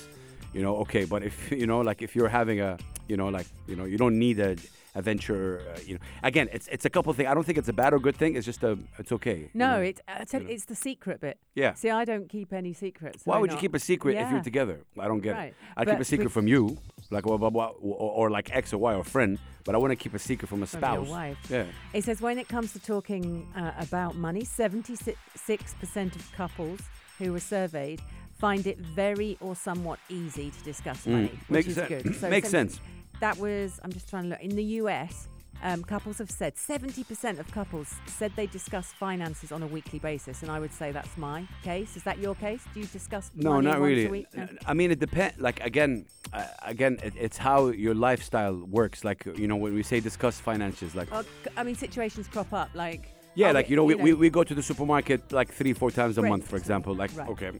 you 0.53 0.61
know, 0.61 0.75
okay. 0.83 1.05
But 1.05 1.23
if 1.23 1.51
you 1.61 1.65
know, 1.67 1.79
like 1.81 2.01
if 2.01 2.15
you're 2.15 2.29
having 2.29 2.59
a, 2.59 2.77
you 3.07 3.17
know, 3.17 3.29
like 3.29 3.47
you 3.67 3.75
know, 3.75 3.85
you 3.85 3.97
don't 3.97 4.17
need 4.19 4.39
a, 4.39 4.55
a 4.95 5.01
venture. 5.01 5.61
Uh, 5.73 5.79
you 5.85 5.93
know, 5.95 5.99
again, 6.23 6.49
it's 6.51 6.67
it's 6.67 6.85
a 6.85 6.89
couple 6.89 7.09
of 7.11 7.17
things. 7.17 7.29
I 7.29 7.33
don't 7.33 7.45
think 7.45 7.57
it's 7.57 7.69
a 7.69 7.73
bad 7.73 7.93
or 7.93 7.99
good 7.99 8.15
thing. 8.15 8.35
It's 8.35 8.45
just 8.45 8.63
a, 8.63 8.77
it's 8.99 9.11
okay. 9.11 9.37
you 9.37 9.49
No, 9.53 9.77
know? 9.77 9.81
it, 9.81 9.99
I 10.07 10.23
tell 10.25 10.41
you, 10.41 10.49
it's 10.49 10.65
the 10.65 10.75
secret 10.75 11.21
bit. 11.21 11.37
Yeah. 11.55 11.73
See, 11.73 11.89
I 11.89 12.03
don't 12.05 12.27
keep 12.29 12.51
any 12.53 12.73
secrets. 12.73 13.25
Why 13.25 13.37
would 13.37 13.49
you 13.51 13.55
not? 13.55 13.61
keep 13.61 13.73
a 13.75 13.79
secret 13.79 14.15
if 14.17 14.29
you're 14.31 14.41
together? 14.43 14.81
I 14.99 15.07
don't 15.07 15.21
get 15.21 15.33
Right. 15.35 15.47
it. 15.49 15.55
I 15.77 15.85
keep 15.85 15.99
a 15.99 16.03
secret 16.05 16.31
from 16.31 16.47
you, 16.47 16.77
like 17.09 17.25
or, 17.27 17.39
or, 17.41 17.71
or 17.81 18.29
like 18.29 18.53
X 18.55 18.73
or 18.73 18.77
Y 18.79 18.93
or 18.95 19.03
friend, 19.03 19.39
but 19.65 19.75
I 19.75 19.77
want 19.77 19.91
to 19.91 19.95
keep 19.95 20.13
a 20.13 20.19
secret 20.19 20.47
from 20.49 20.63
a 20.63 20.65
From 20.67 20.79
spouse. 20.79 21.07
your 21.07 21.15
wife. 21.17 21.37
Yeah. 21.49 21.65
It 21.93 22.03
says 22.03 22.21
when 22.21 22.37
it 22.37 22.47
comes 22.47 22.73
to 22.73 22.79
talking 22.79 23.47
uh, 23.55 23.71
about 23.79 24.15
money, 24.15 24.41
76% 24.43 26.15
of 26.15 26.31
couples 26.33 26.79
who 27.19 27.31
were 27.31 27.39
surveyed 27.39 28.01
find 28.39 28.65
it 28.65 28.79
very 28.79 29.37
or 29.39 29.55
somewhat 29.55 29.99
easy 30.09 30.49
to 30.49 30.63
discuss 30.63 31.05
money, 31.05 31.27
which 31.27 31.39
Mm. 31.39 31.49
Makes 31.51 31.67
is 31.67 31.75
sen- 31.75 31.87
good. 31.87 32.15
So 32.15 32.29
makes 32.29 32.49
sense. 32.49 32.79
That 33.21 33.37
was, 33.37 33.79
I'm 33.83 33.93
just 33.93 34.09
trying 34.09 34.23
to 34.23 34.29
look, 34.29 34.41
in 34.41 34.55
the 34.55 34.63
US, 34.81 35.27
um, 35.63 35.83
couples 35.83 36.17
have 36.17 36.31
said 36.31 36.55
70% 36.55 37.39
of 37.39 37.49
couples 37.51 37.93
said 38.07 38.31
they 38.35 38.47
discuss 38.47 38.87
finances 38.93 39.51
on 39.51 39.61
a 39.61 39.67
weekly 39.67 39.99
basis, 39.99 40.41
and 40.41 40.49
I 40.49 40.59
would 40.59 40.73
say 40.73 40.91
that's 40.91 41.15
my 41.17 41.47
case. 41.63 41.95
Is 41.95 42.01
that 42.03 42.17
your 42.17 42.33
case? 42.33 42.63
Do 42.73 42.79
you 42.79 42.87
discuss 42.87 43.29
No, 43.35 43.61
not 43.61 43.79
really. 43.79 44.25
No? 44.33 44.41
N- 44.41 44.57
I 44.65 44.73
mean, 44.73 44.89
it 44.89 44.97
depends. 44.99 45.39
Like 45.39 45.63
again, 45.63 46.05
uh, 46.33 46.45
again, 46.63 46.97
it, 47.03 47.13
it's 47.15 47.37
how 47.37 47.67
your 47.67 47.93
lifestyle 47.93 48.55
works. 48.55 49.03
Like 49.03 49.23
you 49.35 49.47
know, 49.47 49.55
when 49.55 49.75
we 49.75 49.83
say 49.83 49.99
discuss 49.99 50.39
finances, 50.39 50.95
like 50.95 51.09
c- 51.09 51.51
I 51.55 51.61
mean, 51.63 51.75
situations 51.75 52.27
crop 52.27 52.51
up 52.53 52.69
like. 52.73 53.01
yeah, 53.35 53.49
oh, 53.49 53.51
like 53.53 53.69
you 53.69 53.75
know, 53.75 53.83
we, 53.83 53.93
we, 53.93 54.13
we 54.15 54.29
go 54.31 54.43
to 54.43 54.55
the 54.55 54.63
supermarket 54.63 55.31
like 55.31 55.53
three, 55.53 55.73
four 55.73 55.91
times 55.91 56.17
a 56.17 56.21
Right. 56.23 56.29
month, 56.29 56.47
for 56.47 56.55
example. 56.57 56.95
Like 56.95 57.11
Right. 57.15 57.29
okay, 57.29 57.51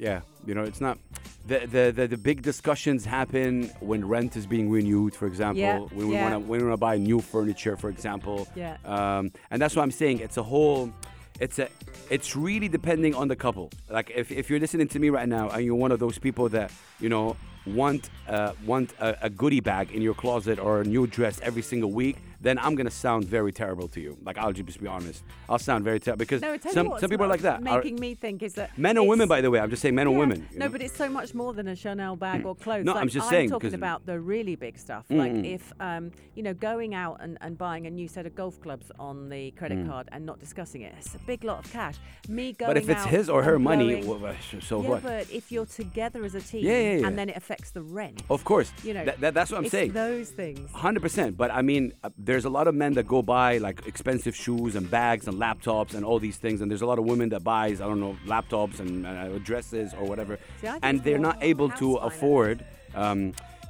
yeah, 0.00 0.22
you 0.46 0.54
know, 0.54 0.62
it's 0.62 0.80
not. 0.80 0.98
The, 1.46 1.66
the, 1.66 1.92
the, 1.94 2.08
the 2.08 2.16
big 2.16 2.42
discussions 2.42 3.04
happen 3.04 3.64
when 3.80 4.06
rent 4.06 4.34
is 4.36 4.46
being 4.46 4.70
renewed, 4.70 5.14
for 5.14 5.26
example. 5.26 5.60
Yeah, 5.60 5.78
When 5.78 6.08
we 6.08 6.14
yeah. 6.14 6.22
want 6.22 6.34
to 6.34 6.50
when 6.50 6.60
we 6.60 6.66
want 6.66 6.78
to 6.78 6.80
buy 6.80 6.96
new 6.96 7.20
furniture, 7.20 7.76
for 7.76 7.90
example. 7.90 8.48
Yeah. 8.56 8.76
Um, 8.84 9.30
and 9.50 9.60
that's 9.60 9.76
what 9.76 9.82
I'm 9.82 9.90
saying. 9.90 10.20
It's 10.20 10.38
a 10.38 10.42
whole. 10.42 10.90
It's 11.38 11.58
a. 11.58 11.68
It's 12.08 12.34
really 12.34 12.68
depending 12.68 13.14
on 13.14 13.28
the 13.28 13.36
couple. 13.36 13.70
Like 13.90 14.10
if, 14.14 14.32
if 14.32 14.48
you're 14.48 14.60
listening 14.60 14.88
to 14.88 14.98
me 14.98 15.10
right 15.10 15.28
now 15.28 15.50
and 15.50 15.64
you're 15.64 15.74
one 15.74 15.92
of 15.92 15.98
those 16.00 16.18
people 16.18 16.48
that 16.48 16.72
you 16.98 17.10
know 17.10 17.36
want 17.66 18.08
uh, 18.28 18.52
want 18.64 18.94
a, 19.00 19.26
a 19.26 19.30
goodie 19.30 19.60
bag 19.60 19.92
in 19.92 20.00
your 20.00 20.14
closet 20.14 20.58
or 20.58 20.80
a 20.80 20.84
new 20.84 21.06
dress 21.06 21.40
every 21.42 21.62
single 21.62 21.90
week, 21.92 22.16
then 22.40 22.58
I'm 22.58 22.74
gonna 22.74 22.90
sound 22.90 23.24
very 23.24 23.52
terrible 23.52 23.88
to 23.88 24.00
you. 24.00 24.16
Like 24.22 24.38
I'll 24.38 24.52
just 24.52 24.80
be 24.80 24.86
honest. 24.86 25.22
I'll 25.48 25.58
sound 25.58 25.84
very 25.84 26.00
terrible 26.00 26.18
because 26.20 26.40
No, 26.42 26.56
some 26.58 26.86
you 26.86 26.96
some 27.00 27.10
people 27.10 27.26
are 27.26 27.28
like 27.28 27.42
that. 27.42 27.56
Are- 27.60 27.60
Making 27.78 27.96
me 28.00 28.14
think 28.14 28.42
is 28.42 28.54
that 28.54 28.76
men 28.78 28.96
or 28.98 29.06
women, 29.06 29.28
by 29.28 29.40
the 29.40 29.50
way. 29.50 29.60
I'm 29.60 29.70
just 29.70 29.82
saying 29.82 29.94
men 29.94 30.10
Yeah. 30.10 30.16
women. 30.18 30.48
No, 30.54 30.66
know? 30.66 30.72
but 30.72 30.82
it's 30.82 30.96
so 30.96 31.08
much 31.08 31.34
more 31.34 31.52
than 31.52 31.68
a 31.68 31.76
Chanel 31.76 32.16
bag 32.16 32.44
or 32.46 32.54
clothes. 32.64 32.84
No, 32.84 32.92
like, 32.94 33.02
I'm 33.02 33.08
just 33.08 33.28
saying, 33.28 33.50
talking 33.50 33.74
about 33.74 34.06
the 34.06 34.18
really 34.18 34.56
big 34.56 34.78
stuff. 34.78 35.04
Like 35.10 35.32
Mm. 35.32 35.54
if 35.54 35.72
um, 35.80 36.10
you 36.34 36.42
know, 36.42 36.54
going 36.54 36.94
out 36.94 37.18
and, 37.20 37.36
and 37.40 37.56
buying 37.58 37.86
a 37.86 37.90
new 37.90 38.08
set 38.08 38.26
of 38.26 38.34
golf 38.34 38.60
clubs 38.60 38.90
on 38.98 39.28
the 39.28 39.50
credit 39.52 39.78
Mm. 39.78 39.88
card 39.88 40.08
and 40.12 40.24
not 40.26 40.38
discussing 40.40 40.82
it, 40.82 40.94
it's 40.98 41.14
a 41.14 41.18
big 41.18 41.44
lot 41.44 41.64
of 41.64 41.72
cash. 41.72 41.96
Me 42.28 42.52
going 42.52 42.70
out. 42.70 42.74
but 42.74 42.82
if 42.82 42.88
it's 42.88 43.04
his 43.04 43.28
or 43.28 43.42
her 43.42 43.58
money, 43.58 44.02
well, 44.04 44.34
so 44.60 44.82
yeah, 44.82 44.88
what? 44.88 45.02
but 45.02 45.30
if 45.30 45.52
you're 45.52 45.66
together 45.66 46.24
as 46.24 46.34
a 46.34 46.40
team, 46.40 46.64
Yeah, 46.64 46.72
yeah, 46.72 46.96
yeah. 47.00 47.06
and 47.06 47.18
then 47.18 47.28
it 47.28 47.36
affects 47.36 47.70
the 47.70 47.82
rent, 47.82 48.22
Of 48.30 48.44
course. 48.44 48.72
you 48.82 48.94
know, 48.94 49.04
That- 49.04 49.20
that- 49.20 49.34
that's 49.34 49.50
what 49.50 49.58
I'm 49.58 49.64
it's 49.64 49.72
saying. 49.72 49.92
Those 49.92 50.30
things. 50.30 50.70
Hundred 50.72 51.00
percent, 51.00 51.36
but 51.36 51.50
I 51.50 51.62
mean, 51.62 51.92
uh, 52.02 52.10
there's 52.30 52.44
a 52.52 52.54
lot 52.58 52.66
of 52.70 52.74
men 52.84 52.92
that 52.98 53.06
go 53.14 53.20
buy 53.22 53.50
like 53.58 53.78
expensive 53.92 54.34
shoes 54.44 54.72
and 54.78 54.84
bags 55.00 55.24
and 55.28 55.34
laptops 55.46 55.92
and 55.96 56.02
all 56.08 56.18
these 56.28 56.36
things, 56.44 56.60
and 56.60 56.70
there's 56.70 56.82
a 56.88 56.90
lot 56.92 56.98
of 57.00 57.04
women 57.12 57.28
that 57.34 57.42
buys 57.54 57.76
I 57.80 57.86
don't 57.90 58.00
know 58.06 58.16
laptops 58.34 58.76
and 58.82 58.92
uh, 59.06 59.38
dresses 59.50 59.88
or 59.98 60.04
whatever, 60.10 60.34
See, 60.60 60.68
and 60.86 60.94
they're 61.04 61.24
not 61.30 61.38
able 61.52 61.68
to 61.82 61.86
afford. 62.10 62.56
Um, 62.94 63.20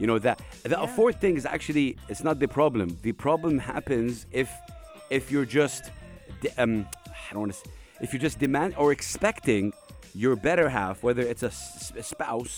you 0.01 0.07
know 0.11 0.19
that 0.29 0.37
the 0.63 0.71
Yeah. 0.79 0.85
afford 0.89 1.15
thing 1.23 1.35
is 1.41 1.45
actually 1.57 1.89
it's 2.13 2.25
not 2.29 2.37
the 2.45 2.49
problem. 2.49 2.87
The 3.09 3.13
problem 3.27 3.59
happens 3.75 4.27
if 4.43 4.49
if 5.19 5.23
you're 5.33 5.51
just 5.61 5.83
um, 6.63 6.87
I 7.07 7.33
don't 7.33 7.41
want 7.45 7.55
to 7.55 7.71
if 8.05 8.09
you're 8.13 8.25
just 8.29 8.39
demand 8.39 8.71
or 8.81 8.93
expecting 8.93 9.73
your 10.15 10.35
better 10.49 10.69
half, 10.79 11.03
whether 11.07 11.23
it's 11.33 11.43
a, 11.51 11.53
s- 11.53 11.93
a 11.97 12.03
spouse. 12.03 12.55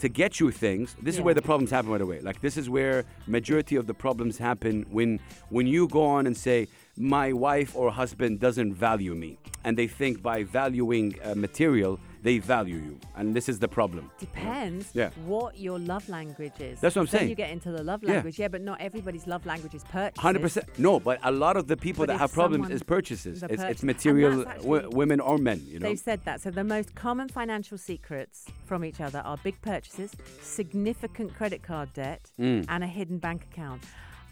To 0.00 0.08
get 0.10 0.40
you 0.40 0.50
things, 0.50 0.94
this 1.02 1.14
is 1.14 1.22
where 1.22 1.32
the 1.34 1.42
problems 1.42 1.70
happen 1.70 1.90
right 1.90 2.00
away. 2.00 2.20
Like 2.20 2.40
this 2.42 2.56
is 2.56 2.68
where 2.68 3.04
majority 3.26 3.76
of 3.76 3.86
the 3.86 3.94
problems 3.94 4.36
happen 4.36 4.84
when 4.90 5.20
when 5.48 5.66
you 5.66 5.88
go 5.88 6.04
on 6.04 6.26
and 6.26 6.36
say 6.36 6.68
my 6.96 7.32
wife 7.32 7.74
or 7.74 7.90
husband 7.90 8.40
doesn't 8.40 8.74
value 8.74 9.14
me, 9.14 9.38
and 9.64 9.76
they 9.76 9.86
think 9.86 10.22
by 10.22 10.44
valuing 10.44 11.14
uh, 11.24 11.34
material 11.34 11.98
they 12.22 12.38
value 12.38 12.76
you, 12.76 12.98
and 13.16 13.34
this 13.36 13.48
is 13.48 13.58
the 13.58 13.68
problem. 13.68 14.10
Depends 14.18 14.90
Yeah. 14.94 15.10
what 15.24 15.58
your 15.58 15.78
love 15.78 16.08
language 16.08 16.58
is. 16.60 16.80
That's 16.80 16.96
what 16.96 17.02
I'm 17.02 17.06
then 17.06 17.18
saying. 17.20 17.28
you 17.30 17.34
get 17.36 17.50
into 17.50 17.70
the 17.70 17.82
love 17.82 18.02
language. 18.02 18.38
Yeah, 18.38 18.48
but 18.48 18.62
not 18.62 18.80
everybody's 18.80 19.26
love 19.26 19.46
language 19.46 19.74
is 19.74 19.84
purchase. 19.84 20.20
Hundred 20.20 20.42
percent. 20.42 20.66
No, 20.78 20.98
but 20.98 21.18
a 21.22 21.30
lot 21.30 21.56
of 21.56 21.66
the 21.68 21.76
people 21.76 22.02
But 22.06 22.12
that 22.12 22.18
have 22.18 22.32
problems 22.32 22.70
is 22.70 22.82
purchases. 22.82 23.42
It's, 23.42 23.62
it's 23.62 23.82
material, 23.82 24.44
that's 24.44 24.62
w- 24.62 24.88
women 24.90 25.20
or 25.20 25.38
men. 25.38 25.62
You 25.66 25.78
know. 25.78 25.88
They've 25.88 25.98
said 25.98 26.20
that. 26.24 26.40
So 26.40 26.50
the 26.50 26.64
most 26.64 26.94
common 26.94 27.28
financial 27.28 27.78
secrets 27.78 28.46
from 28.64 28.84
each 28.84 29.00
other 29.00 29.20
are 29.20 29.36
big 29.38 29.60
purchases, 29.62 30.12
significant 30.40 31.34
credit 31.34 31.62
card 31.62 31.92
debt, 31.92 32.30
Mm. 32.40 32.64
and 32.68 32.82
a 32.82 32.86
hidden 32.86 33.18
bank 33.18 33.44
account. 33.50 33.82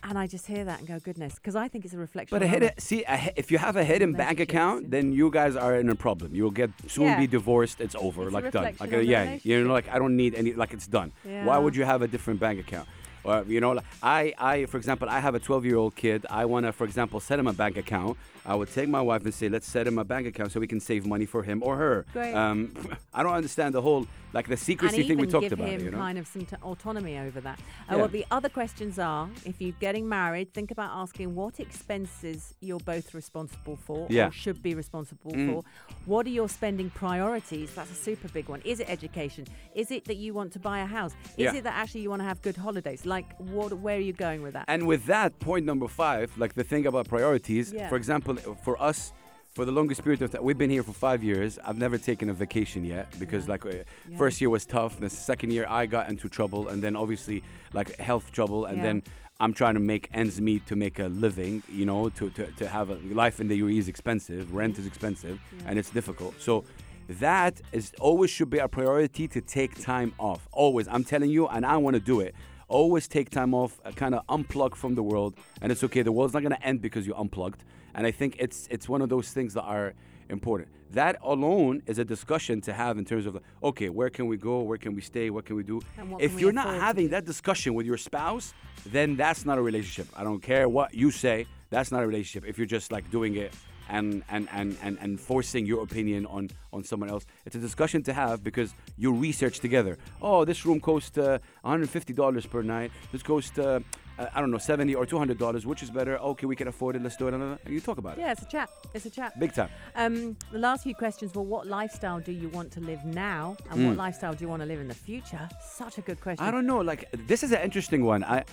And 0.07 0.19
I 0.19 0.27
just 0.27 0.47
hear 0.47 0.65
that 0.67 0.81
and 0.81 0.87
go, 0.87 0.99
goodness, 1.01 1.37
because 1.37 1.57
I 1.57 1.67
think 1.67 1.87
it's 1.87 1.95
a 1.95 1.99
reflection. 1.99 2.39
But 2.39 2.43
a 2.43 2.47
hidden, 2.47 2.71
see, 2.79 3.05
a, 3.09 3.33
if 3.37 3.51
you 3.51 3.57
have 3.57 3.77
a 3.77 3.85
hidden 3.85 4.13
bank 4.13 4.39
account, 4.39 4.83
yeah. 4.83 4.89
then 4.91 5.13
you 5.13 5.31
guys 5.31 5.57
are 5.57 5.75
in 5.77 5.89
a 5.89 5.95
problem. 5.95 6.35
You'll 6.35 6.51
get 6.51 6.71
soon 6.89 7.05
Yeah. 7.05 7.19
be 7.19 7.27
divorced. 7.27 7.81
It's 7.81 7.95
over, 7.95 8.25
It's 8.25 8.31
a 8.31 8.35
like 8.35 8.53
done. 8.53 8.65
Like 8.65 8.81
of 8.81 8.93
uh, 8.93 8.99
yeah, 8.99 9.39
you 9.43 9.65
know, 9.65 9.73
like 9.73 9.89
I 9.89 9.99
don't 9.99 10.15
need 10.15 10.35
any. 10.35 10.53
Like 10.53 10.75
it's 10.75 10.87
done. 10.87 11.13
Why 11.25 11.57
would 11.57 11.75
you 11.75 11.85
have 11.85 12.03
a 12.03 12.09
different 12.09 12.39
bank 12.39 12.61
account? 12.61 12.87
Or 13.25 13.43
you 13.49 13.61
know, 13.61 13.73
like, 13.73 13.85
I, 14.03 14.35
I, 14.39 14.67
for 14.67 14.77
example, 14.77 15.09
I 15.09 15.19
have 15.19 15.35
a 15.35 15.41
12-year-old 15.41 15.97
kid. 15.97 16.27
I 16.29 16.45
want 16.45 16.67
to, 16.67 16.73
for 16.73 16.85
example, 16.85 17.21
set 17.21 17.39
him 17.39 17.47
a 17.47 17.55
bank 17.55 17.79
account. 17.79 18.19
I 18.45 18.55
would 18.55 18.71
take 18.71 18.89
my 18.91 19.01
wife 19.01 19.25
and 19.25 19.33
say, 19.33 19.49
let's 19.49 19.67
set 19.67 19.87
him 19.87 19.99
a 19.99 20.05
bank 20.05 20.27
account 20.27 20.53
so 20.53 20.61
we 20.61 20.67
can 20.67 20.81
save 20.81 21.07
money 21.07 21.25
for 21.25 21.43
him 21.43 21.63
or 21.63 21.77
her. 21.77 22.05
Great. 22.13 22.35
Um, 22.35 22.75
I 23.15 23.23
don't 23.23 23.33
understand 23.33 23.75
the 23.75 23.83
whole 23.83 24.07
like 24.33 24.49
the 24.49 24.57
secrecy 24.57 24.97
and 24.99 25.07
thing 25.09 25.19
we 25.19 25.29
talked 25.29 25.53
about. 25.53 25.71
you 25.71 25.91
know? 25.93 25.99
kind 25.99 26.19
of 26.19 26.27
some 26.27 26.45
t- 26.45 26.57
autonomy 26.63 27.17
over 27.19 27.41
that. 27.41 27.59
Uh, 27.61 27.93
Yeah. 27.93 27.97
well, 27.99 28.09
the 28.09 28.27
other 28.33 28.49
questions 28.49 28.99
are: 28.99 29.29
if 29.45 29.61
you're 29.61 29.77
getting 29.81 30.09
married, 30.09 30.53
think 30.53 30.71
about 30.73 30.91
asking 30.93 31.35
what 31.37 31.61
expenses 31.61 32.55
you're 32.61 32.81
both 32.81 33.15
responsible 33.15 33.77
for 33.77 34.07
Yeah. 34.11 34.29
or 34.29 34.33
should 34.33 34.61
be 34.63 34.75
responsible 34.75 35.31
Mm. 35.33 35.53
for. 35.53 35.63
What 36.07 36.27
are 36.27 36.31
your 36.41 36.49
spending 36.49 36.91
priorities? 36.91 37.73
That's 37.75 37.93
a 37.93 37.95
super 37.95 38.29
big 38.29 38.49
one. 38.49 38.61
Is 38.65 38.81
it 38.81 38.89
education? 38.91 39.47
Is 39.75 39.91
it 39.93 40.05
that 40.07 40.17
you 40.17 40.35
want 40.35 40.53
to 40.55 40.59
buy 40.59 40.81
a 40.81 40.87
house? 40.87 41.13
Is 41.37 41.45
Yeah. 41.45 41.55
it 41.55 41.65
that 41.65 41.75
actually 41.75 42.01
you 42.03 42.11
want 42.11 42.23
to 42.23 42.27
have 42.29 42.43
good 42.43 42.57
holidays? 42.57 43.07
Like, 43.07 43.27
what? 43.39 43.73
Where 43.85 43.97
are 43.97 44.07
you 44.11 44.13
going 44.13 44.43
with 44.43 44.55
that? 44.55 44.65
And 44.67 44.87
with 44.89 45.07
that, 45.07 45.39
point 45.39 45.65
number 45.65 45.87
five, 45.87 46.37
like 46.37 46.55
the 46.55 46.65
thing 46.65 46.87
about 46.87 47.07
priorities, 47.09 47.73
Yeah. 47.73 47.89
for 47.89 47.97
example, 47.97 48.35
for 48.67 48.81
us, 48.83 49.13
for 49.55 49.65
the 49.65 49.71
longest 49.71 50.03
period 50.03 50.21
of 50.21 50.33
time, 50.33 50.43
we've 50.43 50.59
been 50.59 50.71
here 50.71 50.83
for 50.83 50.93
five 50.93 51.23
years. 51.23 51.61
I've 51.65 51.79
never 51.79 51.97
taken 51.97 52.29
a 52.29 52.33
vacation 52.35 52.85
yet 52.85 53.07
because, 53.21 53.49
like, 53.49 53.65
uh, 53.65 53.71
Yeah. 54.09 54.17
first 54.19 54.41
year 54.41 54.51
was 54.51 54.67
tough. 54.67 54.99
The 54.99 55.09
second 55.09 55.53
year, 55.53 55.65
I 55.69 55.87
got 55.87 56.09
into 56.09 56.29
trouble, 56.29 56.69
and 56.69 56.83
then 56.83 56.97
obviously, 56.97 57.45
like, 57.73 57.97
health 57.99 58.33
trouble, 58.33 58.65
and 58.65 58.79
Yeah. 58.79 58.83
then 58.85 59.03
I'm 59.39 59.53
trying 59.55 59.75
to 59.75 59.81
make 59.81 60.09
ends 60.13 60.41
meet 60.41 60.67
to 60.67 60.77
make 60.77 60.99
a 60.99 61.07
living, 61.07 61.63
you 61.73 61.87
know, 61.87 62.09
to, 62.09 62.31
to, 62.31 62.47
to 62.51 62.67
have 62.69 62.91
a 62.91 62.97
life 63.13 63.41
in 63.41 63.47
the 63.47 63.57
UAE 63.61 63.79
is 63.79 63.87
expensive, 63.89 64.53
rent 64.53 64.77
is 64.79 64.87
expensive, 64.87 65.39
Yeah. 65.57 65.65
and 65.69 65.79
it's 65.79 65.91
difficult. 65.91 66.35
So, 66.41 66.65
that 67.09 67.61
is 67.71 67.93
always 68.01 68.31
should 68.31 68.51
be 68.51 68.59
a 68.59 68.67
priority 68.67 69.29
to 69.29 69.41
take 69.41 69.81
time 69.81 70.15
off. 70.19 70.49
Always. 70.53 70.89
I'm 70.89 71.05
telling 71.05 71.31
you, 71.31 71.47
and 71.47 71.65
I 71.65 71.77
want 71.77 71.95
to 71.95 72.01
do 72.01 72.19
it. 72.21 72.35
Always 72.67 73.07
take 73.07 73.31
time 73.31 73.55
off, 73.55 73.79
uh, 73.85 73.93
kind 73.93 74.15
of 74.17 74.27
unplug 74.27 74.75
from 74.75 74.95
the 74.97 75.03
world, 75.03 75.35
and 75.61 75.71
it's 75.71 75.85
okay. 75.85 76.03
The 76.03 76.11
world's 76.11 76.33
not 76.35 76.43
going 76.43 76.57
to 76.57 76.67
end 76.67 76.81
because 76.81 77.07
you 77.07 77.15
unplugged. 77.15 77.63
And 77.95 78.07
I 78.07 78.11
think 78.11 78.37
it's 78.39 78.69
it's 78.71 78.89
one 78.89 79.03
of 79.03 79.09
those 79.09 79.31
things 79.31 79.55
that 79.55 79.63
are 79.63 79.95
important. 80.29 80.69
That 80.93 81.19
alone 81.23 81.83
is 81.87 81.99
a 81.99 82.05
discussion 82.05 82.61
to 82.63 82.73
have 82.73 82.99
in 82.99 83.05
terms 83.05 83.27
of 83.27 83.39
okay, 83.63 83.89
where 83.89 84.11
can 84.11 84.27
we 84.27 84.37
go? 84.37 84.61
Where 84.63 84.79
can 84.79 84.95
we 84.95 85.01
stay? 85.01 85.31
What 85.31 85.45
can 85.45 85.57
we 85.57 85.63
do? 85.63 85.81
If 86.19 86.35
we 86.35 86.43
you're 86.43 86.53
not 86.53 86.75
having 86.75 87.09
that 87.09 87.25
discussion 87.25 87.75
with 87.75 87.87
your 87.87 87.97
spouse, 87.97 88.55
then 88.87 89.17
that's 89.17 89.45
not 89.45 89.59
a 89.59 89.63
relationship. 89.63 90.07
I 90.17 90.25
don't 90.25 90.43
care 90.43 90.69
what 90.69 90.95
you 90.95 91.11
say. 91.11 91.47
That's 91.71 91.91
not 91.91 92.03
a 92.03 92.07
relationship. 92.07 92.49
If 92.49 92.59
you're 92.59 92.67
just 92.67 92.93
like 92.93 93.11
doing 93.11 93.37
it 93.37 93.53
and 93.89 94.23
and 94.31 94.49
and 94.53 94.77
and, 94.83 94.99
and 95.01 95.21
forcing 95.21 95.67
your 95.67 95.83
opinion 95.83 96.27
on 96.27 96.51
on 96.73 96.85
someone 96.85 97.11
else, 97.11 97.27
it's 97.45 97.57
a 97.57 97.59
discussion 97.59 98.03
to 98.05 98.13
have 98.13 98.43
because 98.43 98.75
you 98.97 99.13
research 99.13 99.61
together. 99.61 99.99
Oh, 100.23 100.45
this 100.45 100.65
room 100.65 100.81
costs 100.81 101.19
uh, 101.19 101.39
150 101.63 102.13
dollars 102.13 102.47
per 102.47 102.63
night. 102.63 102.93
This 103.13 103.23
costs 103.23 103.59
uh, 103.59 103.81
uh, 104.19 104.27
I 104.35 104.41
don't 104.41 104.51
know 104.51 104.59
70 104.59 104.95
or 104.95 105.07
200 105.07 105.39
dollars. 105.39 105.67
Which 105.67 105.83
is 105.83 105.91
better? 105.91 106.19
Okay, 106.19 106.47
we 106.47 106.57
can 106.57 106.69
afford 106.69 106.97
it. 106.97 107.03
Let's 107.03 107.17
do 107.17 107.29
it. 107.29 107.35
And 107.35 107.59
you 107.69 107.81
talk 107.81 107.99
about 107.99 108.17
it. 108.17 108.21
yeah, 108.21 108.33
it's 108.33 108.43
a 108.43 108.47
chat. 108.47 108.71
It's 108.95 109.07
a 109.07 109.11
chat. 109.11 109.39
Big 109.41 109.53
time. 109.55 109.69
Um, 109.97 110.37
the 110.53 110.59
last 110.59 110.83
few 110.85 110.95
questions 110.95 111.35
were: 111.35 111.43
What 111.43 111.67
lifestyle 111.67 112.21
do 112.21 112.33
you 112.33 112.49
want 112.51 112.71
to 112.73 112.81
live 112.81 113.05
now, 113.05 113.57
and 113.71 113.87
what 113.87 113.97
lifestyle 113.97 114.33
do 114.35 114.45
you 114.45 114.49
want 114.49 114.63
to 114.63 114.67
live 114.67 114.81
in 114.81 114.89
the 114.89 114.95
future? 114.95 115.49
Such 115.61 115.99
a 115.99 116.01
good 116.03 116.21
question. 116.21 116.45
Hmm. 116.45 116.49
I 116.49 116.53
don't 116.53 116.67
know. 116.67 116.79
Like 116.79 117.09
this 117.27 117.43
is 117.43 117.53
an 117.53 117.61
interesting 117.63 118.05
one. 118.05 118.23
I, 118.25 118.45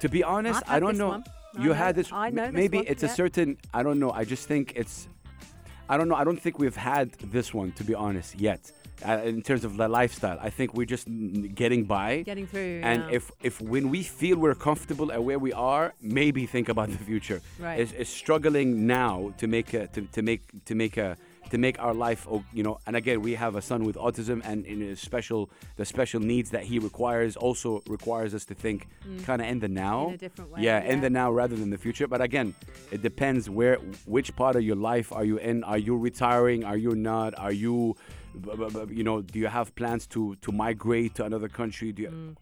to 0.00 0.08
be 0.08 0.22
honest, 0.24 0.62
I 0.66 0.80
don't 0.80 0.98
know. 0.98 1.08
one. 1.08 1.24
I 1.56 1.62
You 1.62 1.68
know- 1.68 1.74
had 1.74 1.94
this. 1.94 2.10
I 2.12 2.30
know 2.30 2.46
this 2.46 2.52
Maybe 2.54 2.78
one, 2.78 2.86
it's 2.88 3.02
yeah. 3.04 3.10
a 3.10 3.14
certain. 3.14 3.56
I 3.72 3.82
don't 3.84 4.00
know. 4.00 4.10
I 4.10 4.24
just 4.24 4.48
think 4.48 4.72
it's. 4.74 5.06
I 5.88 5.96
don't 5.96 6.08
know. 6.08 6.16
I 6.16 6.24
don't 6.24 6.40
think 6.40 6.58
we've 6.58 6.74
had 6.76 7.12
this 7.36 7.54
one 7.54 7.70
to 7.72 7.84
be 7.84 7.94
honest 7.94 8.40
yet. 8.40 8.72
Uh, 9.04 9.20
in 9.24 9.42
terms 9.42 9.64
of 9.64 9.76
the 9.76 9.88
lifestyle, 9.88 10.38
I 10.40 10.50
think 10.50 10.74
we're 10.74 10.86
just 10.86 11.08
mm, 11.08 11.54
getting 11.54 11.84
by. 11.84 12.22
Getting 12.22 12.46
through. 12.46 12.80
and 12.82 13.02
yeah. 13.02 13.16
if 13.16 13.30
if 13.42 13.60
when 13.60 13.90
we 13.90 14.02
feel 14.02 14.38
we're 14.38 14.54
comfortable 14.54 15.12
at 15.12 15.22
where 15.22 15.38
we 15.38 15.52
are, 15.52 15.92
maybe 16.00 16.46
think 16.46 16.68
about 16.68 16.88
the 16.90 16.98
future. 16.98 17.40
Right. 17.58 17.80
Is, 17.80 17.92
is 17.92 18.08
struggling 18.08 18.86
now 18.86 19.34
to 19.38 19.46
make 19.46 19.74
a, 19.74 19.86
to, 19.88 20.02
to 20.02 20.22
make 20.22 20.42
to 20.64 20.74
make 20.74 20.96
a 20.96 21.16
to 21.50 21.58
make 21.58 21.78
our 21.80 21.94
life, 21.94 22.26
oh, 22.30 22.42
you 22.52 22.62
know. 22.62 22.78
And 22.86 22.96
again, 22.96 23.20
we 23.20 23.34
have 23.34 23.54
a 23.54 23.62
son 23.62 23.84
with 23.84 23.96
autism, 23.96 24.40
and 24.44 24.64
in 24.64 24.80
his 24.80 25.00
special 25.00 25.50
the 25.76 25.84
special 25.84 26.20
needs 26.20 26.50
that 26.50 26.64
he 26.64 26.78
requires 26.78 27.36
also 27.36 27.82
requires 27.86 28.34
us 28.34 28.44
to 28.46 28.54
think 28.54 28.88
kind 29.24 29.42
of 29.42 29.48
in 29.48 29.60
the 29.60 29.68
now. 29.68 30.06
Mm. 30.06 30.08
In 30.08 30.14
a 30.14 30.18
different 30.18 30.50
way, 30.50 30.62
Yeah, 30.62 30.80
in 30.80 31.00
the 31.00 31.10
now 31.10 31.30
rather 31.30 31.56
than 31.56 31.70
the 31.70 31.78
future. 31.78 32.06
But 32.08 32.20
again, 32.20 32.54
it 32.90 33.02
depends 33.02 33.50
where 33.50 33.76
which 34.06 34.34
part 34.36 34.56
of 34.56 34.62
your 34.62 34.76
life 34.76 35.12
are 35.12 35.24
you 35.24 35.38
in? 35.38 35.64
Are 35.64 35.78
you 35.78 35.96
retiring? 35.96 36.64
Are 36.64 36.76
you 36.76 36.94
not? 36.94 37.38
Are 37.38 37.52
you 37.52 37.96
you 38.90 39.04
know, 39.04 39.22
do 39.22 39.38
you 39.38 39.46
have 39.46 39.74
plans 39.74 40.06
to 40.08 40.36
to 40.36 40.52
migrate 40.52 41.14
to 41.16 41.24
another 41.24 41.48
country? 41.48 41.92
Do 41.92 42.02
you, 42.02 42.36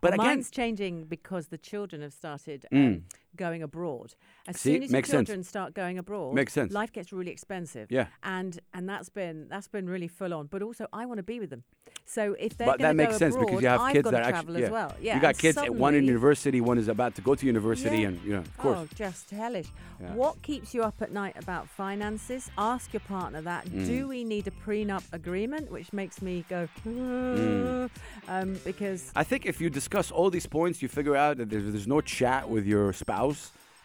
But 0.00 0.12
Well, 0.12 0.20
again, 0.20 0.36
mine's 0.36 0.50
changing 0.50 1.04
because 1.04 1.48
the 1.48 1.58
children 1.58 2.02
have 2.02 2.12
started 2.12 2.66
Mm. 2.72 3.02
Going 3.36 3.62
abroad. 3.62 4.14
As 4.46 4.60
See, 4.60 4.74
soon 4.74 4.82
as 4.84 4.90
makes 4.90 5.08
your 5.08 5.18
sense. 5.18 5.28
children 5.28 5.44
start 5.44 5.74
going 5.74 5.98
abroad, 5.98 6.34
Makes 6.34 6.52
sense. 6.52 6.72
life 6.72 6.92
gets 6.92 7.12
really 7.12 7.30
expensive. 7.30 7.90
Yeah. 7.90 8.06
and 8.22 8.58
and 8.72 8.88
that's 8.88 9.08
been 9.08 9.48
that's 9.48 9.68
been 9.68 9.88
really 9.88 10.08
full 10.08 10.32
on. 10.34 10.46
But 10.46 10.62
also, 10.62 10.86
I 10.92 11.06
want 11.06 11.18
to 11.18 11.22
be 11.22 11.40
with 11.40 11.50
them. 11.50 11.64
So 12.06 12.34
if 12.38 12.56
they're 12.58 12.66
but 12.66 12.80
that 12.80 12.96
makes 12.96 13.16
sense 13.16 13.34
abroad, 13.34 13.46
because 13.46 13.62
you 13.62 13.68
have 13.68 13.80
I've 13.80 13.92
kids 13.94 14.04
got 14.04 14.10
that 14.12 14.22
to 14.24 14.30
travel 14.30 14.38
actually 14.56 14.60
yeah. 14.60 14.66
as 14.66 14.72
well. 14.72 14.96
Yeah, 15.00 15.14
you 15.16 15.20
got 15.22 15.38
kids 15.38 15.58
one 15.70 15.94
in 15.94 16.04
university, 16.04 16.60
one 16.60 16.76
is 16.78 16.88
about 16.88 17.14
to 17.14 17.22
go 17.22 17.34
to 17.34 17.46
university, 17.46 17.98
Yeah. 17.98 18.08
and 18.08 18.22
you 18.24 18.32
know, 18.34 18.38
of 18.40 18.58
course. 18.58 18.78
Oh, 18.82 18.88
just 18.94 19.30
hellish. 19.30 19.68
Yeah. 20.00 20.12
What 20.14 20.42
keeps 20.42 20.74
you 20.74 20.82
up 20.82 21.00
at 21.00 21.12
night 21.12 21.36
about 21.38 21.68
finances? 21.68 22.50
Ask 22.58 22.92
your 22.92 23.00
partner 23.00 23.40
that. 23.42 23.64
Mm. 23.66 23.86
Do 23.86 24.08
we 24.08 24.22
need 24.24 24.46
a 24.46 24.50
prenup 24.50 25.04
agreement? 25.12 25.70
Which 25.70 25.92
makes 25.92 26.20
me 26.20 26.44
go, 26.48 26.68
Mm. 26.84 27.90
um, 28.28 28.60
because 28.64 29.10
I 29.16 29.24
think 29.24 29.46
if 29.46 29.60
you 29.60 29.70
discuss 29.70 30.10
all 30.10 30.30
these 30.30 30.46
points, 30.46 30.82
you 30.82 30.88
figure 30.88 31.16
out 31.16 31.36
that 31.38 31.48
there's, 31.50 31.64
there's 31.72 31.86
no 31.86 32.00
chat 32.00 32.48
with 32.48 32.66
your 32.66 32.92
spouse. 32.92 33.14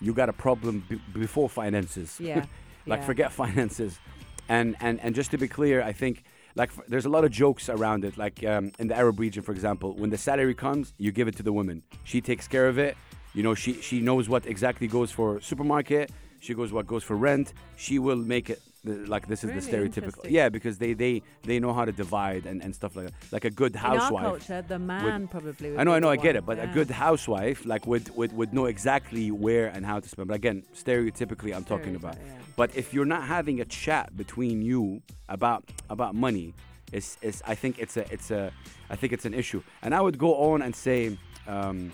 You 0.01 0.13
got 0.13 0.29
a 0.29 0.33
problem 0.33 0.83
b- 0.89 1.01
before 1.13 1.49
finances. 1.49 2.19
Yeah, 2.19 2.45
like 2.91 3.01
yeah. 3.01 3.05
forget 3.05 3.31
finances, 3.31 3.99
and 4.47 4.75
and 4.79 4.99
and 5.03 5.15
just 5.15 5.31
to 5.31 5.37
be 5.37 5.47
clear, 5.47 5.77
I 5.91 5.93
think 5.93 6.23
like 6.55 6.69
f- 6.69 6.85
there's 6.87 7.05
a 7.05 7.09
lot 7.09 7.23
of 7.25 7.31
jokes 7.31 7.69
around 7.69 8.03
it. 8.05 8.17
Like 8.17 8.37
um, 8.45 8.71
in 8.79 8.87
the 8.87 8.95
Arab 8.95 9.19
region, 9.19 9.43
for 9.43 9.51
example, 9.51 9.89
when 10.01 10.09
the 10.09 10.17
salary 10.17 10.55
comes, 10.55 10.93
you 10.97 11.11
give 11.11 11.27
it 11.27 11.35
to 11.37 11.43
the 11.43 11.53
woman. 11.59 11.83
She 12.03 12.21
takes 12.21 12.47
care 12.47 12.67
of 12.67 12.77
it. 12.77 12.95
You 13.33 13.43
know, 13.43 13.55
she 13.55 13.73
she 13.81 13.99
knows 13.99 14.27
what 14.29 14.45
exactly 14.45 14.87
goes 14.87 15.11
for 15.11 15.41
supermarket. 15.41 16.11
She 16.39 16.53
goes 16.53 16.71
what 16.71 16.85
goes 16.87 17.03
for 17.03 17.15
rent. 17.17 17.53
She 17.77 17.99
will 17.99 18.21
make 18.35 18.49
it 18.49 18.61
the, 18.83 18.93
like 19.07 19.27
this 19.27 19.43
is 19.43 19.49
the 19.49 19.55
Really 19.55 19.89
stereotypical. 19.89 19.97
interesting. 20.07 20.31
Yeah, 20.33 20.49
because 20.49 20.77
they 20.77 20.93
they 20.93 21.21
they 21.43 21.59
know 21.59 21.73
how 21.73 21.85
to 21.85 21.91
divide 21.91 22.45
and, 22.45 22.61
and 22.63 22.73
stuff 22.73 22.95
like 22.95 23.05
that. 23.07 23.13
Like 23.31 23.45
a 23.45 23.49
good 23.49 23.73
in 23.75 23.79
housewife. 23.81 24.23
our 24.25 24.29
culture, 24.31 24.61
the 24.67 24.79
man 24.79 25.27
probably. 25.27 25.71
Would 25.71 25.79
I 25.79 25.83
know, 25.83 25.91
be 25.91 25.95
I 25.97 25.99
know, 25.99 26.11
the 26.11 26.19
I 26.19 26.23
get 26.23 26.35
one. 26.35 26.43
it, 26.43 26.45
but 26.45 26.57
a 26.59 26.67
Yeah. 26.67 26.73
good 26.73 26.89
housewife 26.91 27.65
like 27.65 27.85
would, 27.87 28.09
would 28.15 28.31
would 28.33 28.53
know 28.53 28.65
exactly 28.65 29.31
where 29.31 29.67
and 29.67 29.85
how 29.85 29.99
to 29.99 30.07
spend. 30.07 30.27
But 30.27 30.35
again, 30.35 30.63
stereotypically, 30.73 31.55
I'm 31.55 31.63
talking 31.65 31.95
about. 31.95 32.15
Stereotype, 32.15 32.39
yeah. 32.47 32.53
But 32.55 32.75
if 32.75 32.93
you're 32.93 33.05
not 33.15 33.23
having 33.23 33.59
a 33.61 33.65
chat 33.65 34.15
between 34.15 34.61
you 34.61 35.01
about 35.27 35.63
about 35.89 36.15
money, 36.15 36.53
is 36.91 37.17
is 37.21 37.41
I 37.45 37.55
think 37.55 37.79
it's 37.79 37.97
a 37.97 38.05
it's 38.13 38.31
a 38.31 38.51
I 38.89 38.95
think 38.95 39.13
it's 39.13 39.25
an 39.25 39.33
issue. 39.33 39.61
And 39.83 39.93
I 39.93 40.01
would 40.01 40.17
go 40.17 40.35
on 40.51 40.61
and 40.61 40.75
say, 40.75 41.17
um, 41.47 41.91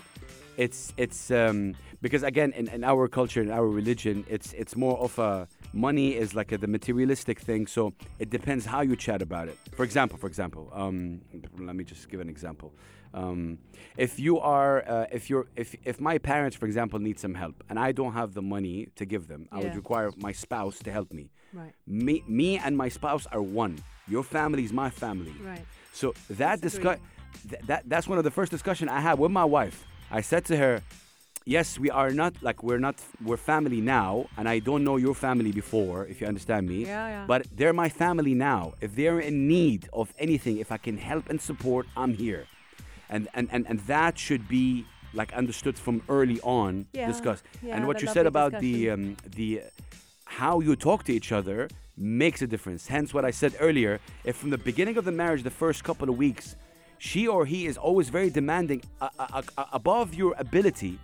it's 0.56 0.92
it's 0.96 1.30
um, 1.30 1.74
because 2.00 2.22
again 2.22 2.52
in, 2.52 2.68
in 2.68 2.82
our 2.84 3.08
culture 3.08 3.42
in 3.42 3.50
our 3.50 3.66
religion, 3.66 4.24
it's 4.28 4.52
it's 4.54 4.74
more 4.76 4.98
of 4.98 5.18
a 5.18 5.46
money 5.72 6.14
is 6.14 6.34
like 6.34 6.52
a, 6.52 6.58
the 6.58 6.66
materialistic 6.66 7.40
thing. 7.40 7.66
So 7.66 7.92
it 8.18 8.30
depends 8.30 8.66
how 8.66 8.80
you 8.82 8.96
chat 8.96 9.22
about 9.22 9.48
it. 9.48 9.58
For 9.72 9.84
example, 9.84 10.18
for 10.18 10.26
example, 10.26 10.70
um, 10.72 11.20
let 11.58 11.76
me 11.76 11.84
just 11.84 12.08
give 12.08 12.20
an 12.20 12.28
example. 12.28 12.72
Um, 13.14 13.58
if 13.96 14.18
you 14.18 14.38
are, 14.40 14.84
uh, 14.86 15.06
if 15.10 15.30
you're, 15.30 15.46
if 15.56 15.74
if 15.84 16.00
my 16.00 16.18
parents, 16.18 16.56
for 16.56 16.66
example, 16.66 16.98
need 16.98 17.18
some 17.18 17.34
help, 17.34 17.64
and 17.70 17.78
I 17.78 17.92
don't 17.92 18.12
have 18.12 18.34
the 18.34 18.42
money 18.42 18.88
to 18.96 19.06
give 19.06 19.26
them, 19.26 19.48
I 19.50 19.60
would 19.60 19.74
require 19.74 20.10
my 20.16 20.32
spouse 20.32 20.78
to 20.80 20.92
help 20.92 21.12
me. 21.12 21.30
Right. 21.52 21.72
Me, 21.86 22.22
me 22.28 22.58
and 22.58 22.76
my 22.76 22.90
spouse 22.90 23.26
are 23.32 23.40
one. 23.40 23.78
Your 24.06 24.22
family 24.22 24.64
is 24.64 24.72
my 24.72 24.90
family. 24.90 25.34
Right. 25.42 25.64
So 25.92 26.12
that 26.30 26.60
discuss, 26.60 26.98
th- 27.48 27.62
that 27.66 27.84
that's 27.88 28.06
one 28.06 28.18
of 28.18 28.24
the 28.24 28.30
first 28.30 28.50
discussion 28.50 28.88
I 28.88 29.00
had 29.00 29.18
with 29.18 29.30
my 29.30 29.44
wife. 29.44 29.84
I 30.10 30.20
said 30.20 30.44
to 30.46 30.56
her, 30.56 30.82
"Yes, 31.46 31.78
we 31.78 31.90
are 32.00 32.10
not 32.10 32.32
like 32.42 32.58
we're 32.66 32.84
not 32.88 32.96
we're 33.26 33.42
family 33.54 33.80
now, 33.80 34.10
and 34.36 34.44
I 34.54 34.58
don't 34.68 34.82
know 34.88 34.96
your 35.06 35.14
family 35.14 35.52
before, 35.62 35.98
if 36.12 36.20
you 36.20 36.26
understand 36.26 36.68
me. 36.68 36.78
Yeah, 36.84 37.08
yeah. 37.08 37.24
But 37.32 37.40
they're 37.56 37.72
my 37.84 37.88
family 37.88 38.34
now. 38.34 38.62
If 38.80 38.90
they're 38.98 39.20
in 39.20 39.36
need 39.46 39.88
of 39.92 40.06
anything, 40.18 40.54
if 40.64 40.70
I 40.76 40.78
can 40.86 40.96
help 40.98 41.24
and 41.30 41.40
support, 41.40 41.84
I'm 41.96 42.12
here, 42.24 42.42
and 43.08 43.22
and 43.36 43.46
and, 43.54 43.62
and 43.70 43.78
that 43.94 44.18
should 44.18 44.44
be." 44.48 44.84
Like 45.22 45.32
understood 45.32 45.78
from 45.78 46.02
early 46.16 46.38
on, 46.42 46.72
Yeah, 46.92 47.06
discussed, 47.12 47.42
yeah, 47.62 47.74
and 47.74 47.86
what 47.86 48.02
you 48.02 48.08
said 48.16 48.26
about 48.26 48.52
the 48.64 48.90
um, 48.90 49.16
the 49.38 49.62
how 50.40 50.54
you 50.60 50.76
talk 50.76 51.04
to 51.04 51.12
each 51.18 51.30
other 51.32 51.58
makes 51.96 52.42
a 52.42 52.46
difference. 52.46 52.82
Hence, 52.88 53.14
what 53.14 53.24
I 53.24 53.30
said 53.30 53.52
earlier 53.66 53.98
if 54.24 54.36
from 54.36 54.50
the 54.50 54.58
beginning 54.58 54.98
of 54.98 55.04
the 55.06 55.12
marriage, 55.22 55.42
the 55.42 55.56
first 55.64 55.84
couple 55.84 56.10
of 56.10 56.16
weeks, 56.18 56.46
she 56.98 57.26
or 57.26 57.46
he 57.46 57.60
is 57.70 57.78
always 57.78 58.10
very 58.10 58.28
demanding 58.40 58.82
uh, 59.00 59.08
uh, 59.18 59.42
uh, 59.56 59.64
above 59.72 60.12
your 60.12 60.34
ability, 60.46 60.98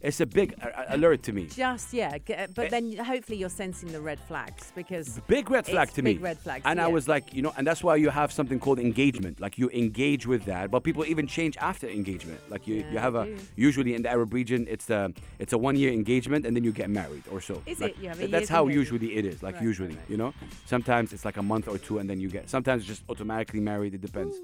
it's 0.00 0.20
a 0.20 0.26
big 0.26 0.54
alert 0.90 1.22
to 1.24 1.32
me. 1.32 1.46
Just 1.46 1.92
yeah, 1.92 2.16
uh, 2.16 2.46
but 2.54 2.66
Eh. 2.66 2.68
then 2.68 2.96
hopefully 3.04 3.36
you're 3.38 3.48
sensing 3.48 3.90
the 3.90 4.00
red 4.00 4.20
flags 4.20 4.70
because 4.76 5.20
Big 5.26 5.50
red 5.50 5.66
flag 5.66 5.90
to 5.94 6.02
big 6.02 6.18
me. 6.18 6.22
red 6.22 6.38
flags, 6.38 6.62
And 6.64 6.80
I 6.80 6.86
was 6.86 7.08
like, 7.08 7.34
you 7.34 7.42
know, 7.42 7.52
and 7.56 7.66
that's 7.66 7.82
why 7.82 7.96
you 7.96 8.10
have 8.10 8.30
something 8.32 8.60
called 8.60 8.78
engagement. 8.78 9.40
Like 9.40 9.58
you 9.58 9.68
engage 9.70 10.24
with 10.26 10.44
that, 10.44 10.70
but 10.70 10.84
people 10.84 11.04
even 11.04 11.26
change 11.26 11.56
after 11.56 11.88
engagement. 11.88 12.40
Like 12.48 12.68
you, 12.68 12.76
Yeah, 12.76 12.92
you 12.92 12.98
have 12.98 13.16
a 13.16 13.26
usually 13.56 13.94
in 13.94 14.02
the 14.02 14.10
Arab 14.10 14.32
region, 14.32 14.66
it's 14.70 14.88
a 14.88 15.12
it's 15.40 15.52
a 15.52 15.58
one 15.58 15.74
year 15.76 15.92
engagement 15.92 16.46
and 16.46 16.54
then 16.56 16.62
you 16.62 16.72
get 16.72 16.88
married 16.90 17.24
or 17.32 17.40
so. 17.40 17.60
Is 17.66 17.80
Like, 17.80 17.96
it? 17.98 18.02
You 18.04 18.14
th- 18.14 18.30
That's 18.30 18.48
how 18.48 18.62
engagement. 18.62 18.92
usually 18.92 19.16
it 19.18 19.24
is. 19.24 19.42
Like 19.42 19.56
Right, 19.56 19.64
usually, 19.64 19.96
right. 19.96 20.10
you 20.12 20.16
know. 20.16 20.32
Sometimes 20.66 21.12
it's 21.12 21.24
like 21.24 21.38
a 21.38 21.42
month 21.42 21.66
or 21.66 21.76
two 21.78 21.98
and 21.98 22.08
then 22.08 22.20
you 22.20 22.28
get. 22.28 22.48
Sometimes 22.48 22.82
it's 22.82 22.88
just 22.88 23.02
automatically 23.08 23.60
married. 23.60 23.94
It 23.94 24.00
depends. 24.00 24.36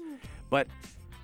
But 0.49 0.67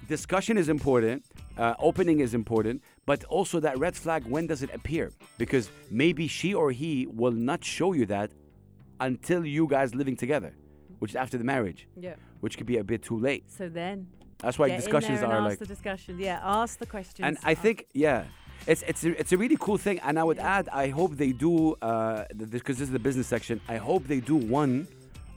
discussion 0.08 0.58
is 0.58 0.70
important. 0.70 1.26
Uh, 1.58 1.74
opening 1.80 2.20
is 2.20 2.34
important. 2.34 2.82
But 3.06 3.24
also 3.26 3.60
that 3.60 3.78
red 3.78 3.96
flag. 3.96 4.26
When 4.26 4.48
does 4.48 4.62
it 4.64 4.70
appear? 4.74 5.12
Because 5.38 5.70
maybe 5.90 6.28
she 6.28 6.54
or 6.54 6.72
he 6.72 7.08
will 7.08 7.32
not 7.32 7.64
show 7.64 7.94
you 7.94 8.06
that 8.08 8.32
until 9.00 9.46
you 9.46 9.68
guys 9.68 9.96
living 9.96 10.16
together, 10.16 10.54
which 11.00 11.12
is 11.12 11.16
after 11.16 11.38
the 11.38 11.44
marriage, 11.44 11.88
yeah. 12.00 12.16
which 12.42 12.58
could 12.58 12.68
be 12.68 12.78
a 12.78 12.84
bit 12.84 13.02
too 13.02 13.18
late. 13.20 13.44
So 13.50 13.68
then 13.68 14.08
That's 14.40 14.58
why 14.60 14.70
discussions 14.70 15.22
are 15.24 15.34
ask 15.34 15.44
like. 15.50 15.60
the 15.60 15.66
discussion. 15.66 16.20
Yeah, 16.20 16.40
ask 16.44 16.78
the 16.78 16.86
questions. 16.86 17.26
And 17.28 17.38
I 17.44 17.52
ask- 17.52 17.62
think, 17.62 17.88
yeah, 17.94 18.26
it's 18.68 18.84
it's 18.84 19.04
a, 19.04 19.20
it's 19.20 19.32
a 19.32 19.38
really 19.38 19.58
cool 19.60 19.78
thing. 19.78 20.00
And 20.00 20.20
I 20.20 20.24
would 20.24 20.38
Yeah. 20.38 20.58
add, 20.58 20.70
I 20.70 20.90
hope 20.90 21.18
they 21.18 21.32
do, 21.32 21.74
uh, 21.82 22.26
because 22.58 22.78
this 22.78 22.88
is 22.90 22.92
the 22.92 23.00
business 23.00 23.28
section. 23.28 23.60
I 23.68 23.78
hope 23.78 24.08
they 24.08 24.20
do 24.20 24.36
one 24.36 24.88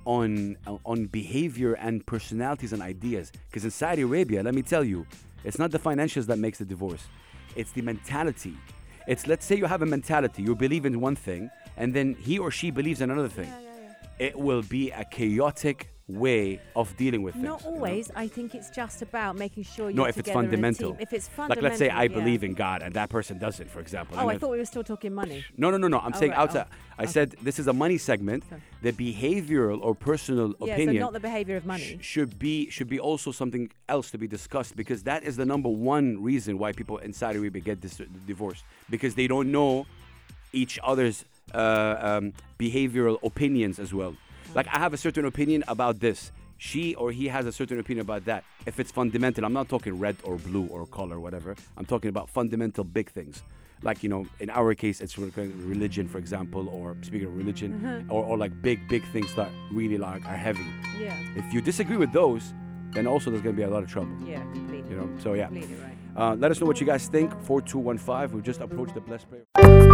on 0.05 0.57
on 0.85 1.07
behavior 1.07 1.75
and 1.75 2.05
personalities 2.07 2.73
and 2.73 2.83
ideas. 2.83 3.33
Because 3.49 3.65
in 3.65 3.71
Saudi 3.71 4.03
Arabia, 4.03 4.43
let 4.43 4.55
me 4.55 4.63
tell 4.63 4.85
you, 4.85 5.07
it's 5.45 5.59
not 5.59 5.71
the 5.71 5.79
financials 5.79 6.27
that 6.27 6.39
makes 6.39 6.59
the 6.59 6.65
divorce. 6.65 7.07
It's 7.57 7.73
the 7.73 7.83
mentality. 7.83 8.57
It's 9.07 9.27
let's 9.27 9.45
say 9.45 9.57
you 9.57 9.67
have 9.67 9.83
a 9.83 9.87
mentality, 9.87 10.43
you 10.43 10.55
believe 10.55 10.87
in 10.87 11.01
one 11.01 11.17
thing, 11.17 11.51
and 11.77 11.93
then 11.93 12.15
he 12.15 12.39
or 12.39 12.51
she 12.51 12.71
believes 12.71 13.01
in 13.01 13.11
another 13.11 13.29
thing. 13.29 13.49
Yeah, 13.49 13.61
yeah, 13.61 13.95
yeah. 14.19 14.27
It 14.27 14.39
will 14.39 14.63
be 14.63 14.91
a 14.91 15.05
chaotic 15.05 15.94
way 16.07 16.61
of 16.77 16.95
dealing 16.99 17.23
with 17.23 17.35
things. 17.35 17.45
Not 17.47 17.65
you 17.65 17.71
know? 17.71 17.77
always. 17.77 18.11
I 18.15 18.29
think 18.29 18.55
it's 18.55 18.69
just 18.71 19.01
about 19.01 19.37
making 19.37 19.65
sure 19.65 19.89
you're 19.89 19.97
No, 19.97 20.05
if 20.05 20.19
it's 20.19 20.29
together 20.29 20.41
in 20.41 20.45
a 20.47 20.49
fundamental. 20.51 20.97
If 21.01 21.13
it's 21.15 21.29
fundamental. 21.29 21.63
Like 21.63 21.71
let's 21.71 21.79
say 21.79 21.89
I 21.89 22.03
yeah. 22.03 22.09
believe 22.09 22.45
in 22.45 22.53
God 22.55 22.83
and 22.83 22.93
that 22.95 23.09
person 23.09 23.39
doesn't, 23.39 23.71
for 23.71 23.81
example. 23.81 24.17
Oh, 24.19 24.23
and 24.29 24.31
I 24.33 24.39
thought 24.39 24.51
we 24.51 24.59
were 24.59 24.65
still 24.67 24.85
talking 24.85 25.15
money. 25.15 25.45
No, 25.57 25.71
no, 25.71 25.79
no, 25.79 25.89
no. 25.89 25.99
I'm 26.01 26.13
Oh, 26.15 26.19
saying 26.19 26.33
right, 26.33 26.41
outside. 26.41 26.67
oh, 26.71 26.77
I 26.99 27.03
okay. 27.05 27.13
said 27.13 27.31
this 27.43 27.59
is 27.59 27.67
a 27.69 27.73
money 27.73 27.97
segment. 27.97 28.45
Sorry. 28.49 28.61
The 28.83 28.93
behavioral 28.93 29.81
or 29.83 29.95
personal 29.95 30.55
Yeah, 30.61 30.75
opinion 30.75 30.97
so 30.97 31.07
not 31.07 31.13
the 31.15 31.21
behavior 31.21 31.57
of 31.57 31.63
sh- 31.63 31.67
money. 31.67 31.99
should 32.03 32.39
be 32.39 32.69
should 32.71 32.89
be 32.89 33.01
also 33.01 33.33
something 33.33 33.71
else 33.89 34.11
to 34.11 34.19
be 34.19 34.27
discussed 34.29 34.77
because 34.77 35.05
that 35.05 35.23
is 35.25 35.37
the 35.37 35.47
number 35.47 35.71
one 35.71 36.23
reason 36.23 36.59
why 36.59 36.73
people 36.73 36.99
in 36.99 37.13
Saudi 37.15 37.39
Arabia 37.39 37.63
get 37.63 37.81
dis- 37.81 38.03
divorced 38.27 38.65
because 38.91 39.15
they 39.15 39.27
don't 39.27 39.51
know 39.51 39.87
each 40.53 40.79
other's 40.85 41.25
uh, 41.55 41.97
um, 42.01 42.33
behavioral 42.59 43.19
opinions 43.23 43.79
as 43.79 43.93
well. 43.95 44.15
Like 44.55 44.69
I 44.69 44.79
have 44.79 44.95
a 44.95 44.97
certain 44.97 45.25
opinion 45.25 45.65
about 45.67 45.99
this. 46.01 46.31
She 46.59 46.95
or 46.95 47.11
he 47.11 47.27
has 47.29 47.45
a 47.47 47.53
certain 47.53 47.81
opinion 47.81 48.03
about 48.03 48.25
that. 48.27 48.45
If 48.67 48.79
it's 48.79 48.93
fundamental, 48.93 49.45
I'm 49.45 49.53
not 49.53 49.69
talking 49.69 49.99
red 49.99 50.17
or 50.23 50.37
blue 50.37 50.67
or 50.69 50.87
color, 50.87 51.19
whatever. 51.19 51.57
I'm 51.77 51.85
talking 51.85 52.09
about 52.09 52.31
fundamental 52.31 52.85
big 52.85 53.11
things. 53.11 53.43
Like, 53.83 54.03
you 54.03 54.09
know, 54.09 54.27
in 54.39 54.49
our 54.51 54.75
case, 54.75 55.01
it's 55.01 55.19
religion, 55.19 56.09
for 56.09 56.19
example, 56.19 56.69
or 56.69 56.97
speaking 57.03 57.27
of 57.27 57.37
religion, 57.37 58.07
or, 58.09 58.25
or 58.25 58.39
like 58.39 58.63
big, 58.63 58.89
big 58.89 59.05
things 59.13 59.35
that 59.35 59.51
really 59.73 59.99
like 59.99 60.25
are 60.25 60.37
heavy. 60.37 60.65
Yeah. 60.99 61.17
If 61.37 61.53
you 61.53 61.61
disagree 61.61 61.97
with 61.97 62.13
those, 62.13 62.55
then 62.93 63.07
also 63.07 63.31
there's 63.31 63.43
going 63.43 63.57
to 63.57 63.61
be 63.61 63.65
a 63.65 63.71
lot 63.71 63.83
of 63.83 63.91
trouble. 63.91 64.17
Yeah, 64.25 64.41
completely. 64.53 64.91
You 64.91 64.97
know, 64.97 65.11
so 65.21 65.35
yeah. 65.35 65.47
Completely 65.49 65.77
right. 65.77 65.97
Uh, 66.17 66.37
let 66.37 66.53
us 66.53 66.61
know 66.61 66.67
what 66.67 66.81
you 66.81 66.87
guys 66.87 67.09
think. 67.09 67.33
4215. 67.43 68.35
We've 68.35 68.45
just 68.45 68.61
approached 68.61 68.95
the 68.95 69.01
blessed 69.01 69.27
prayer. 69.29 69.94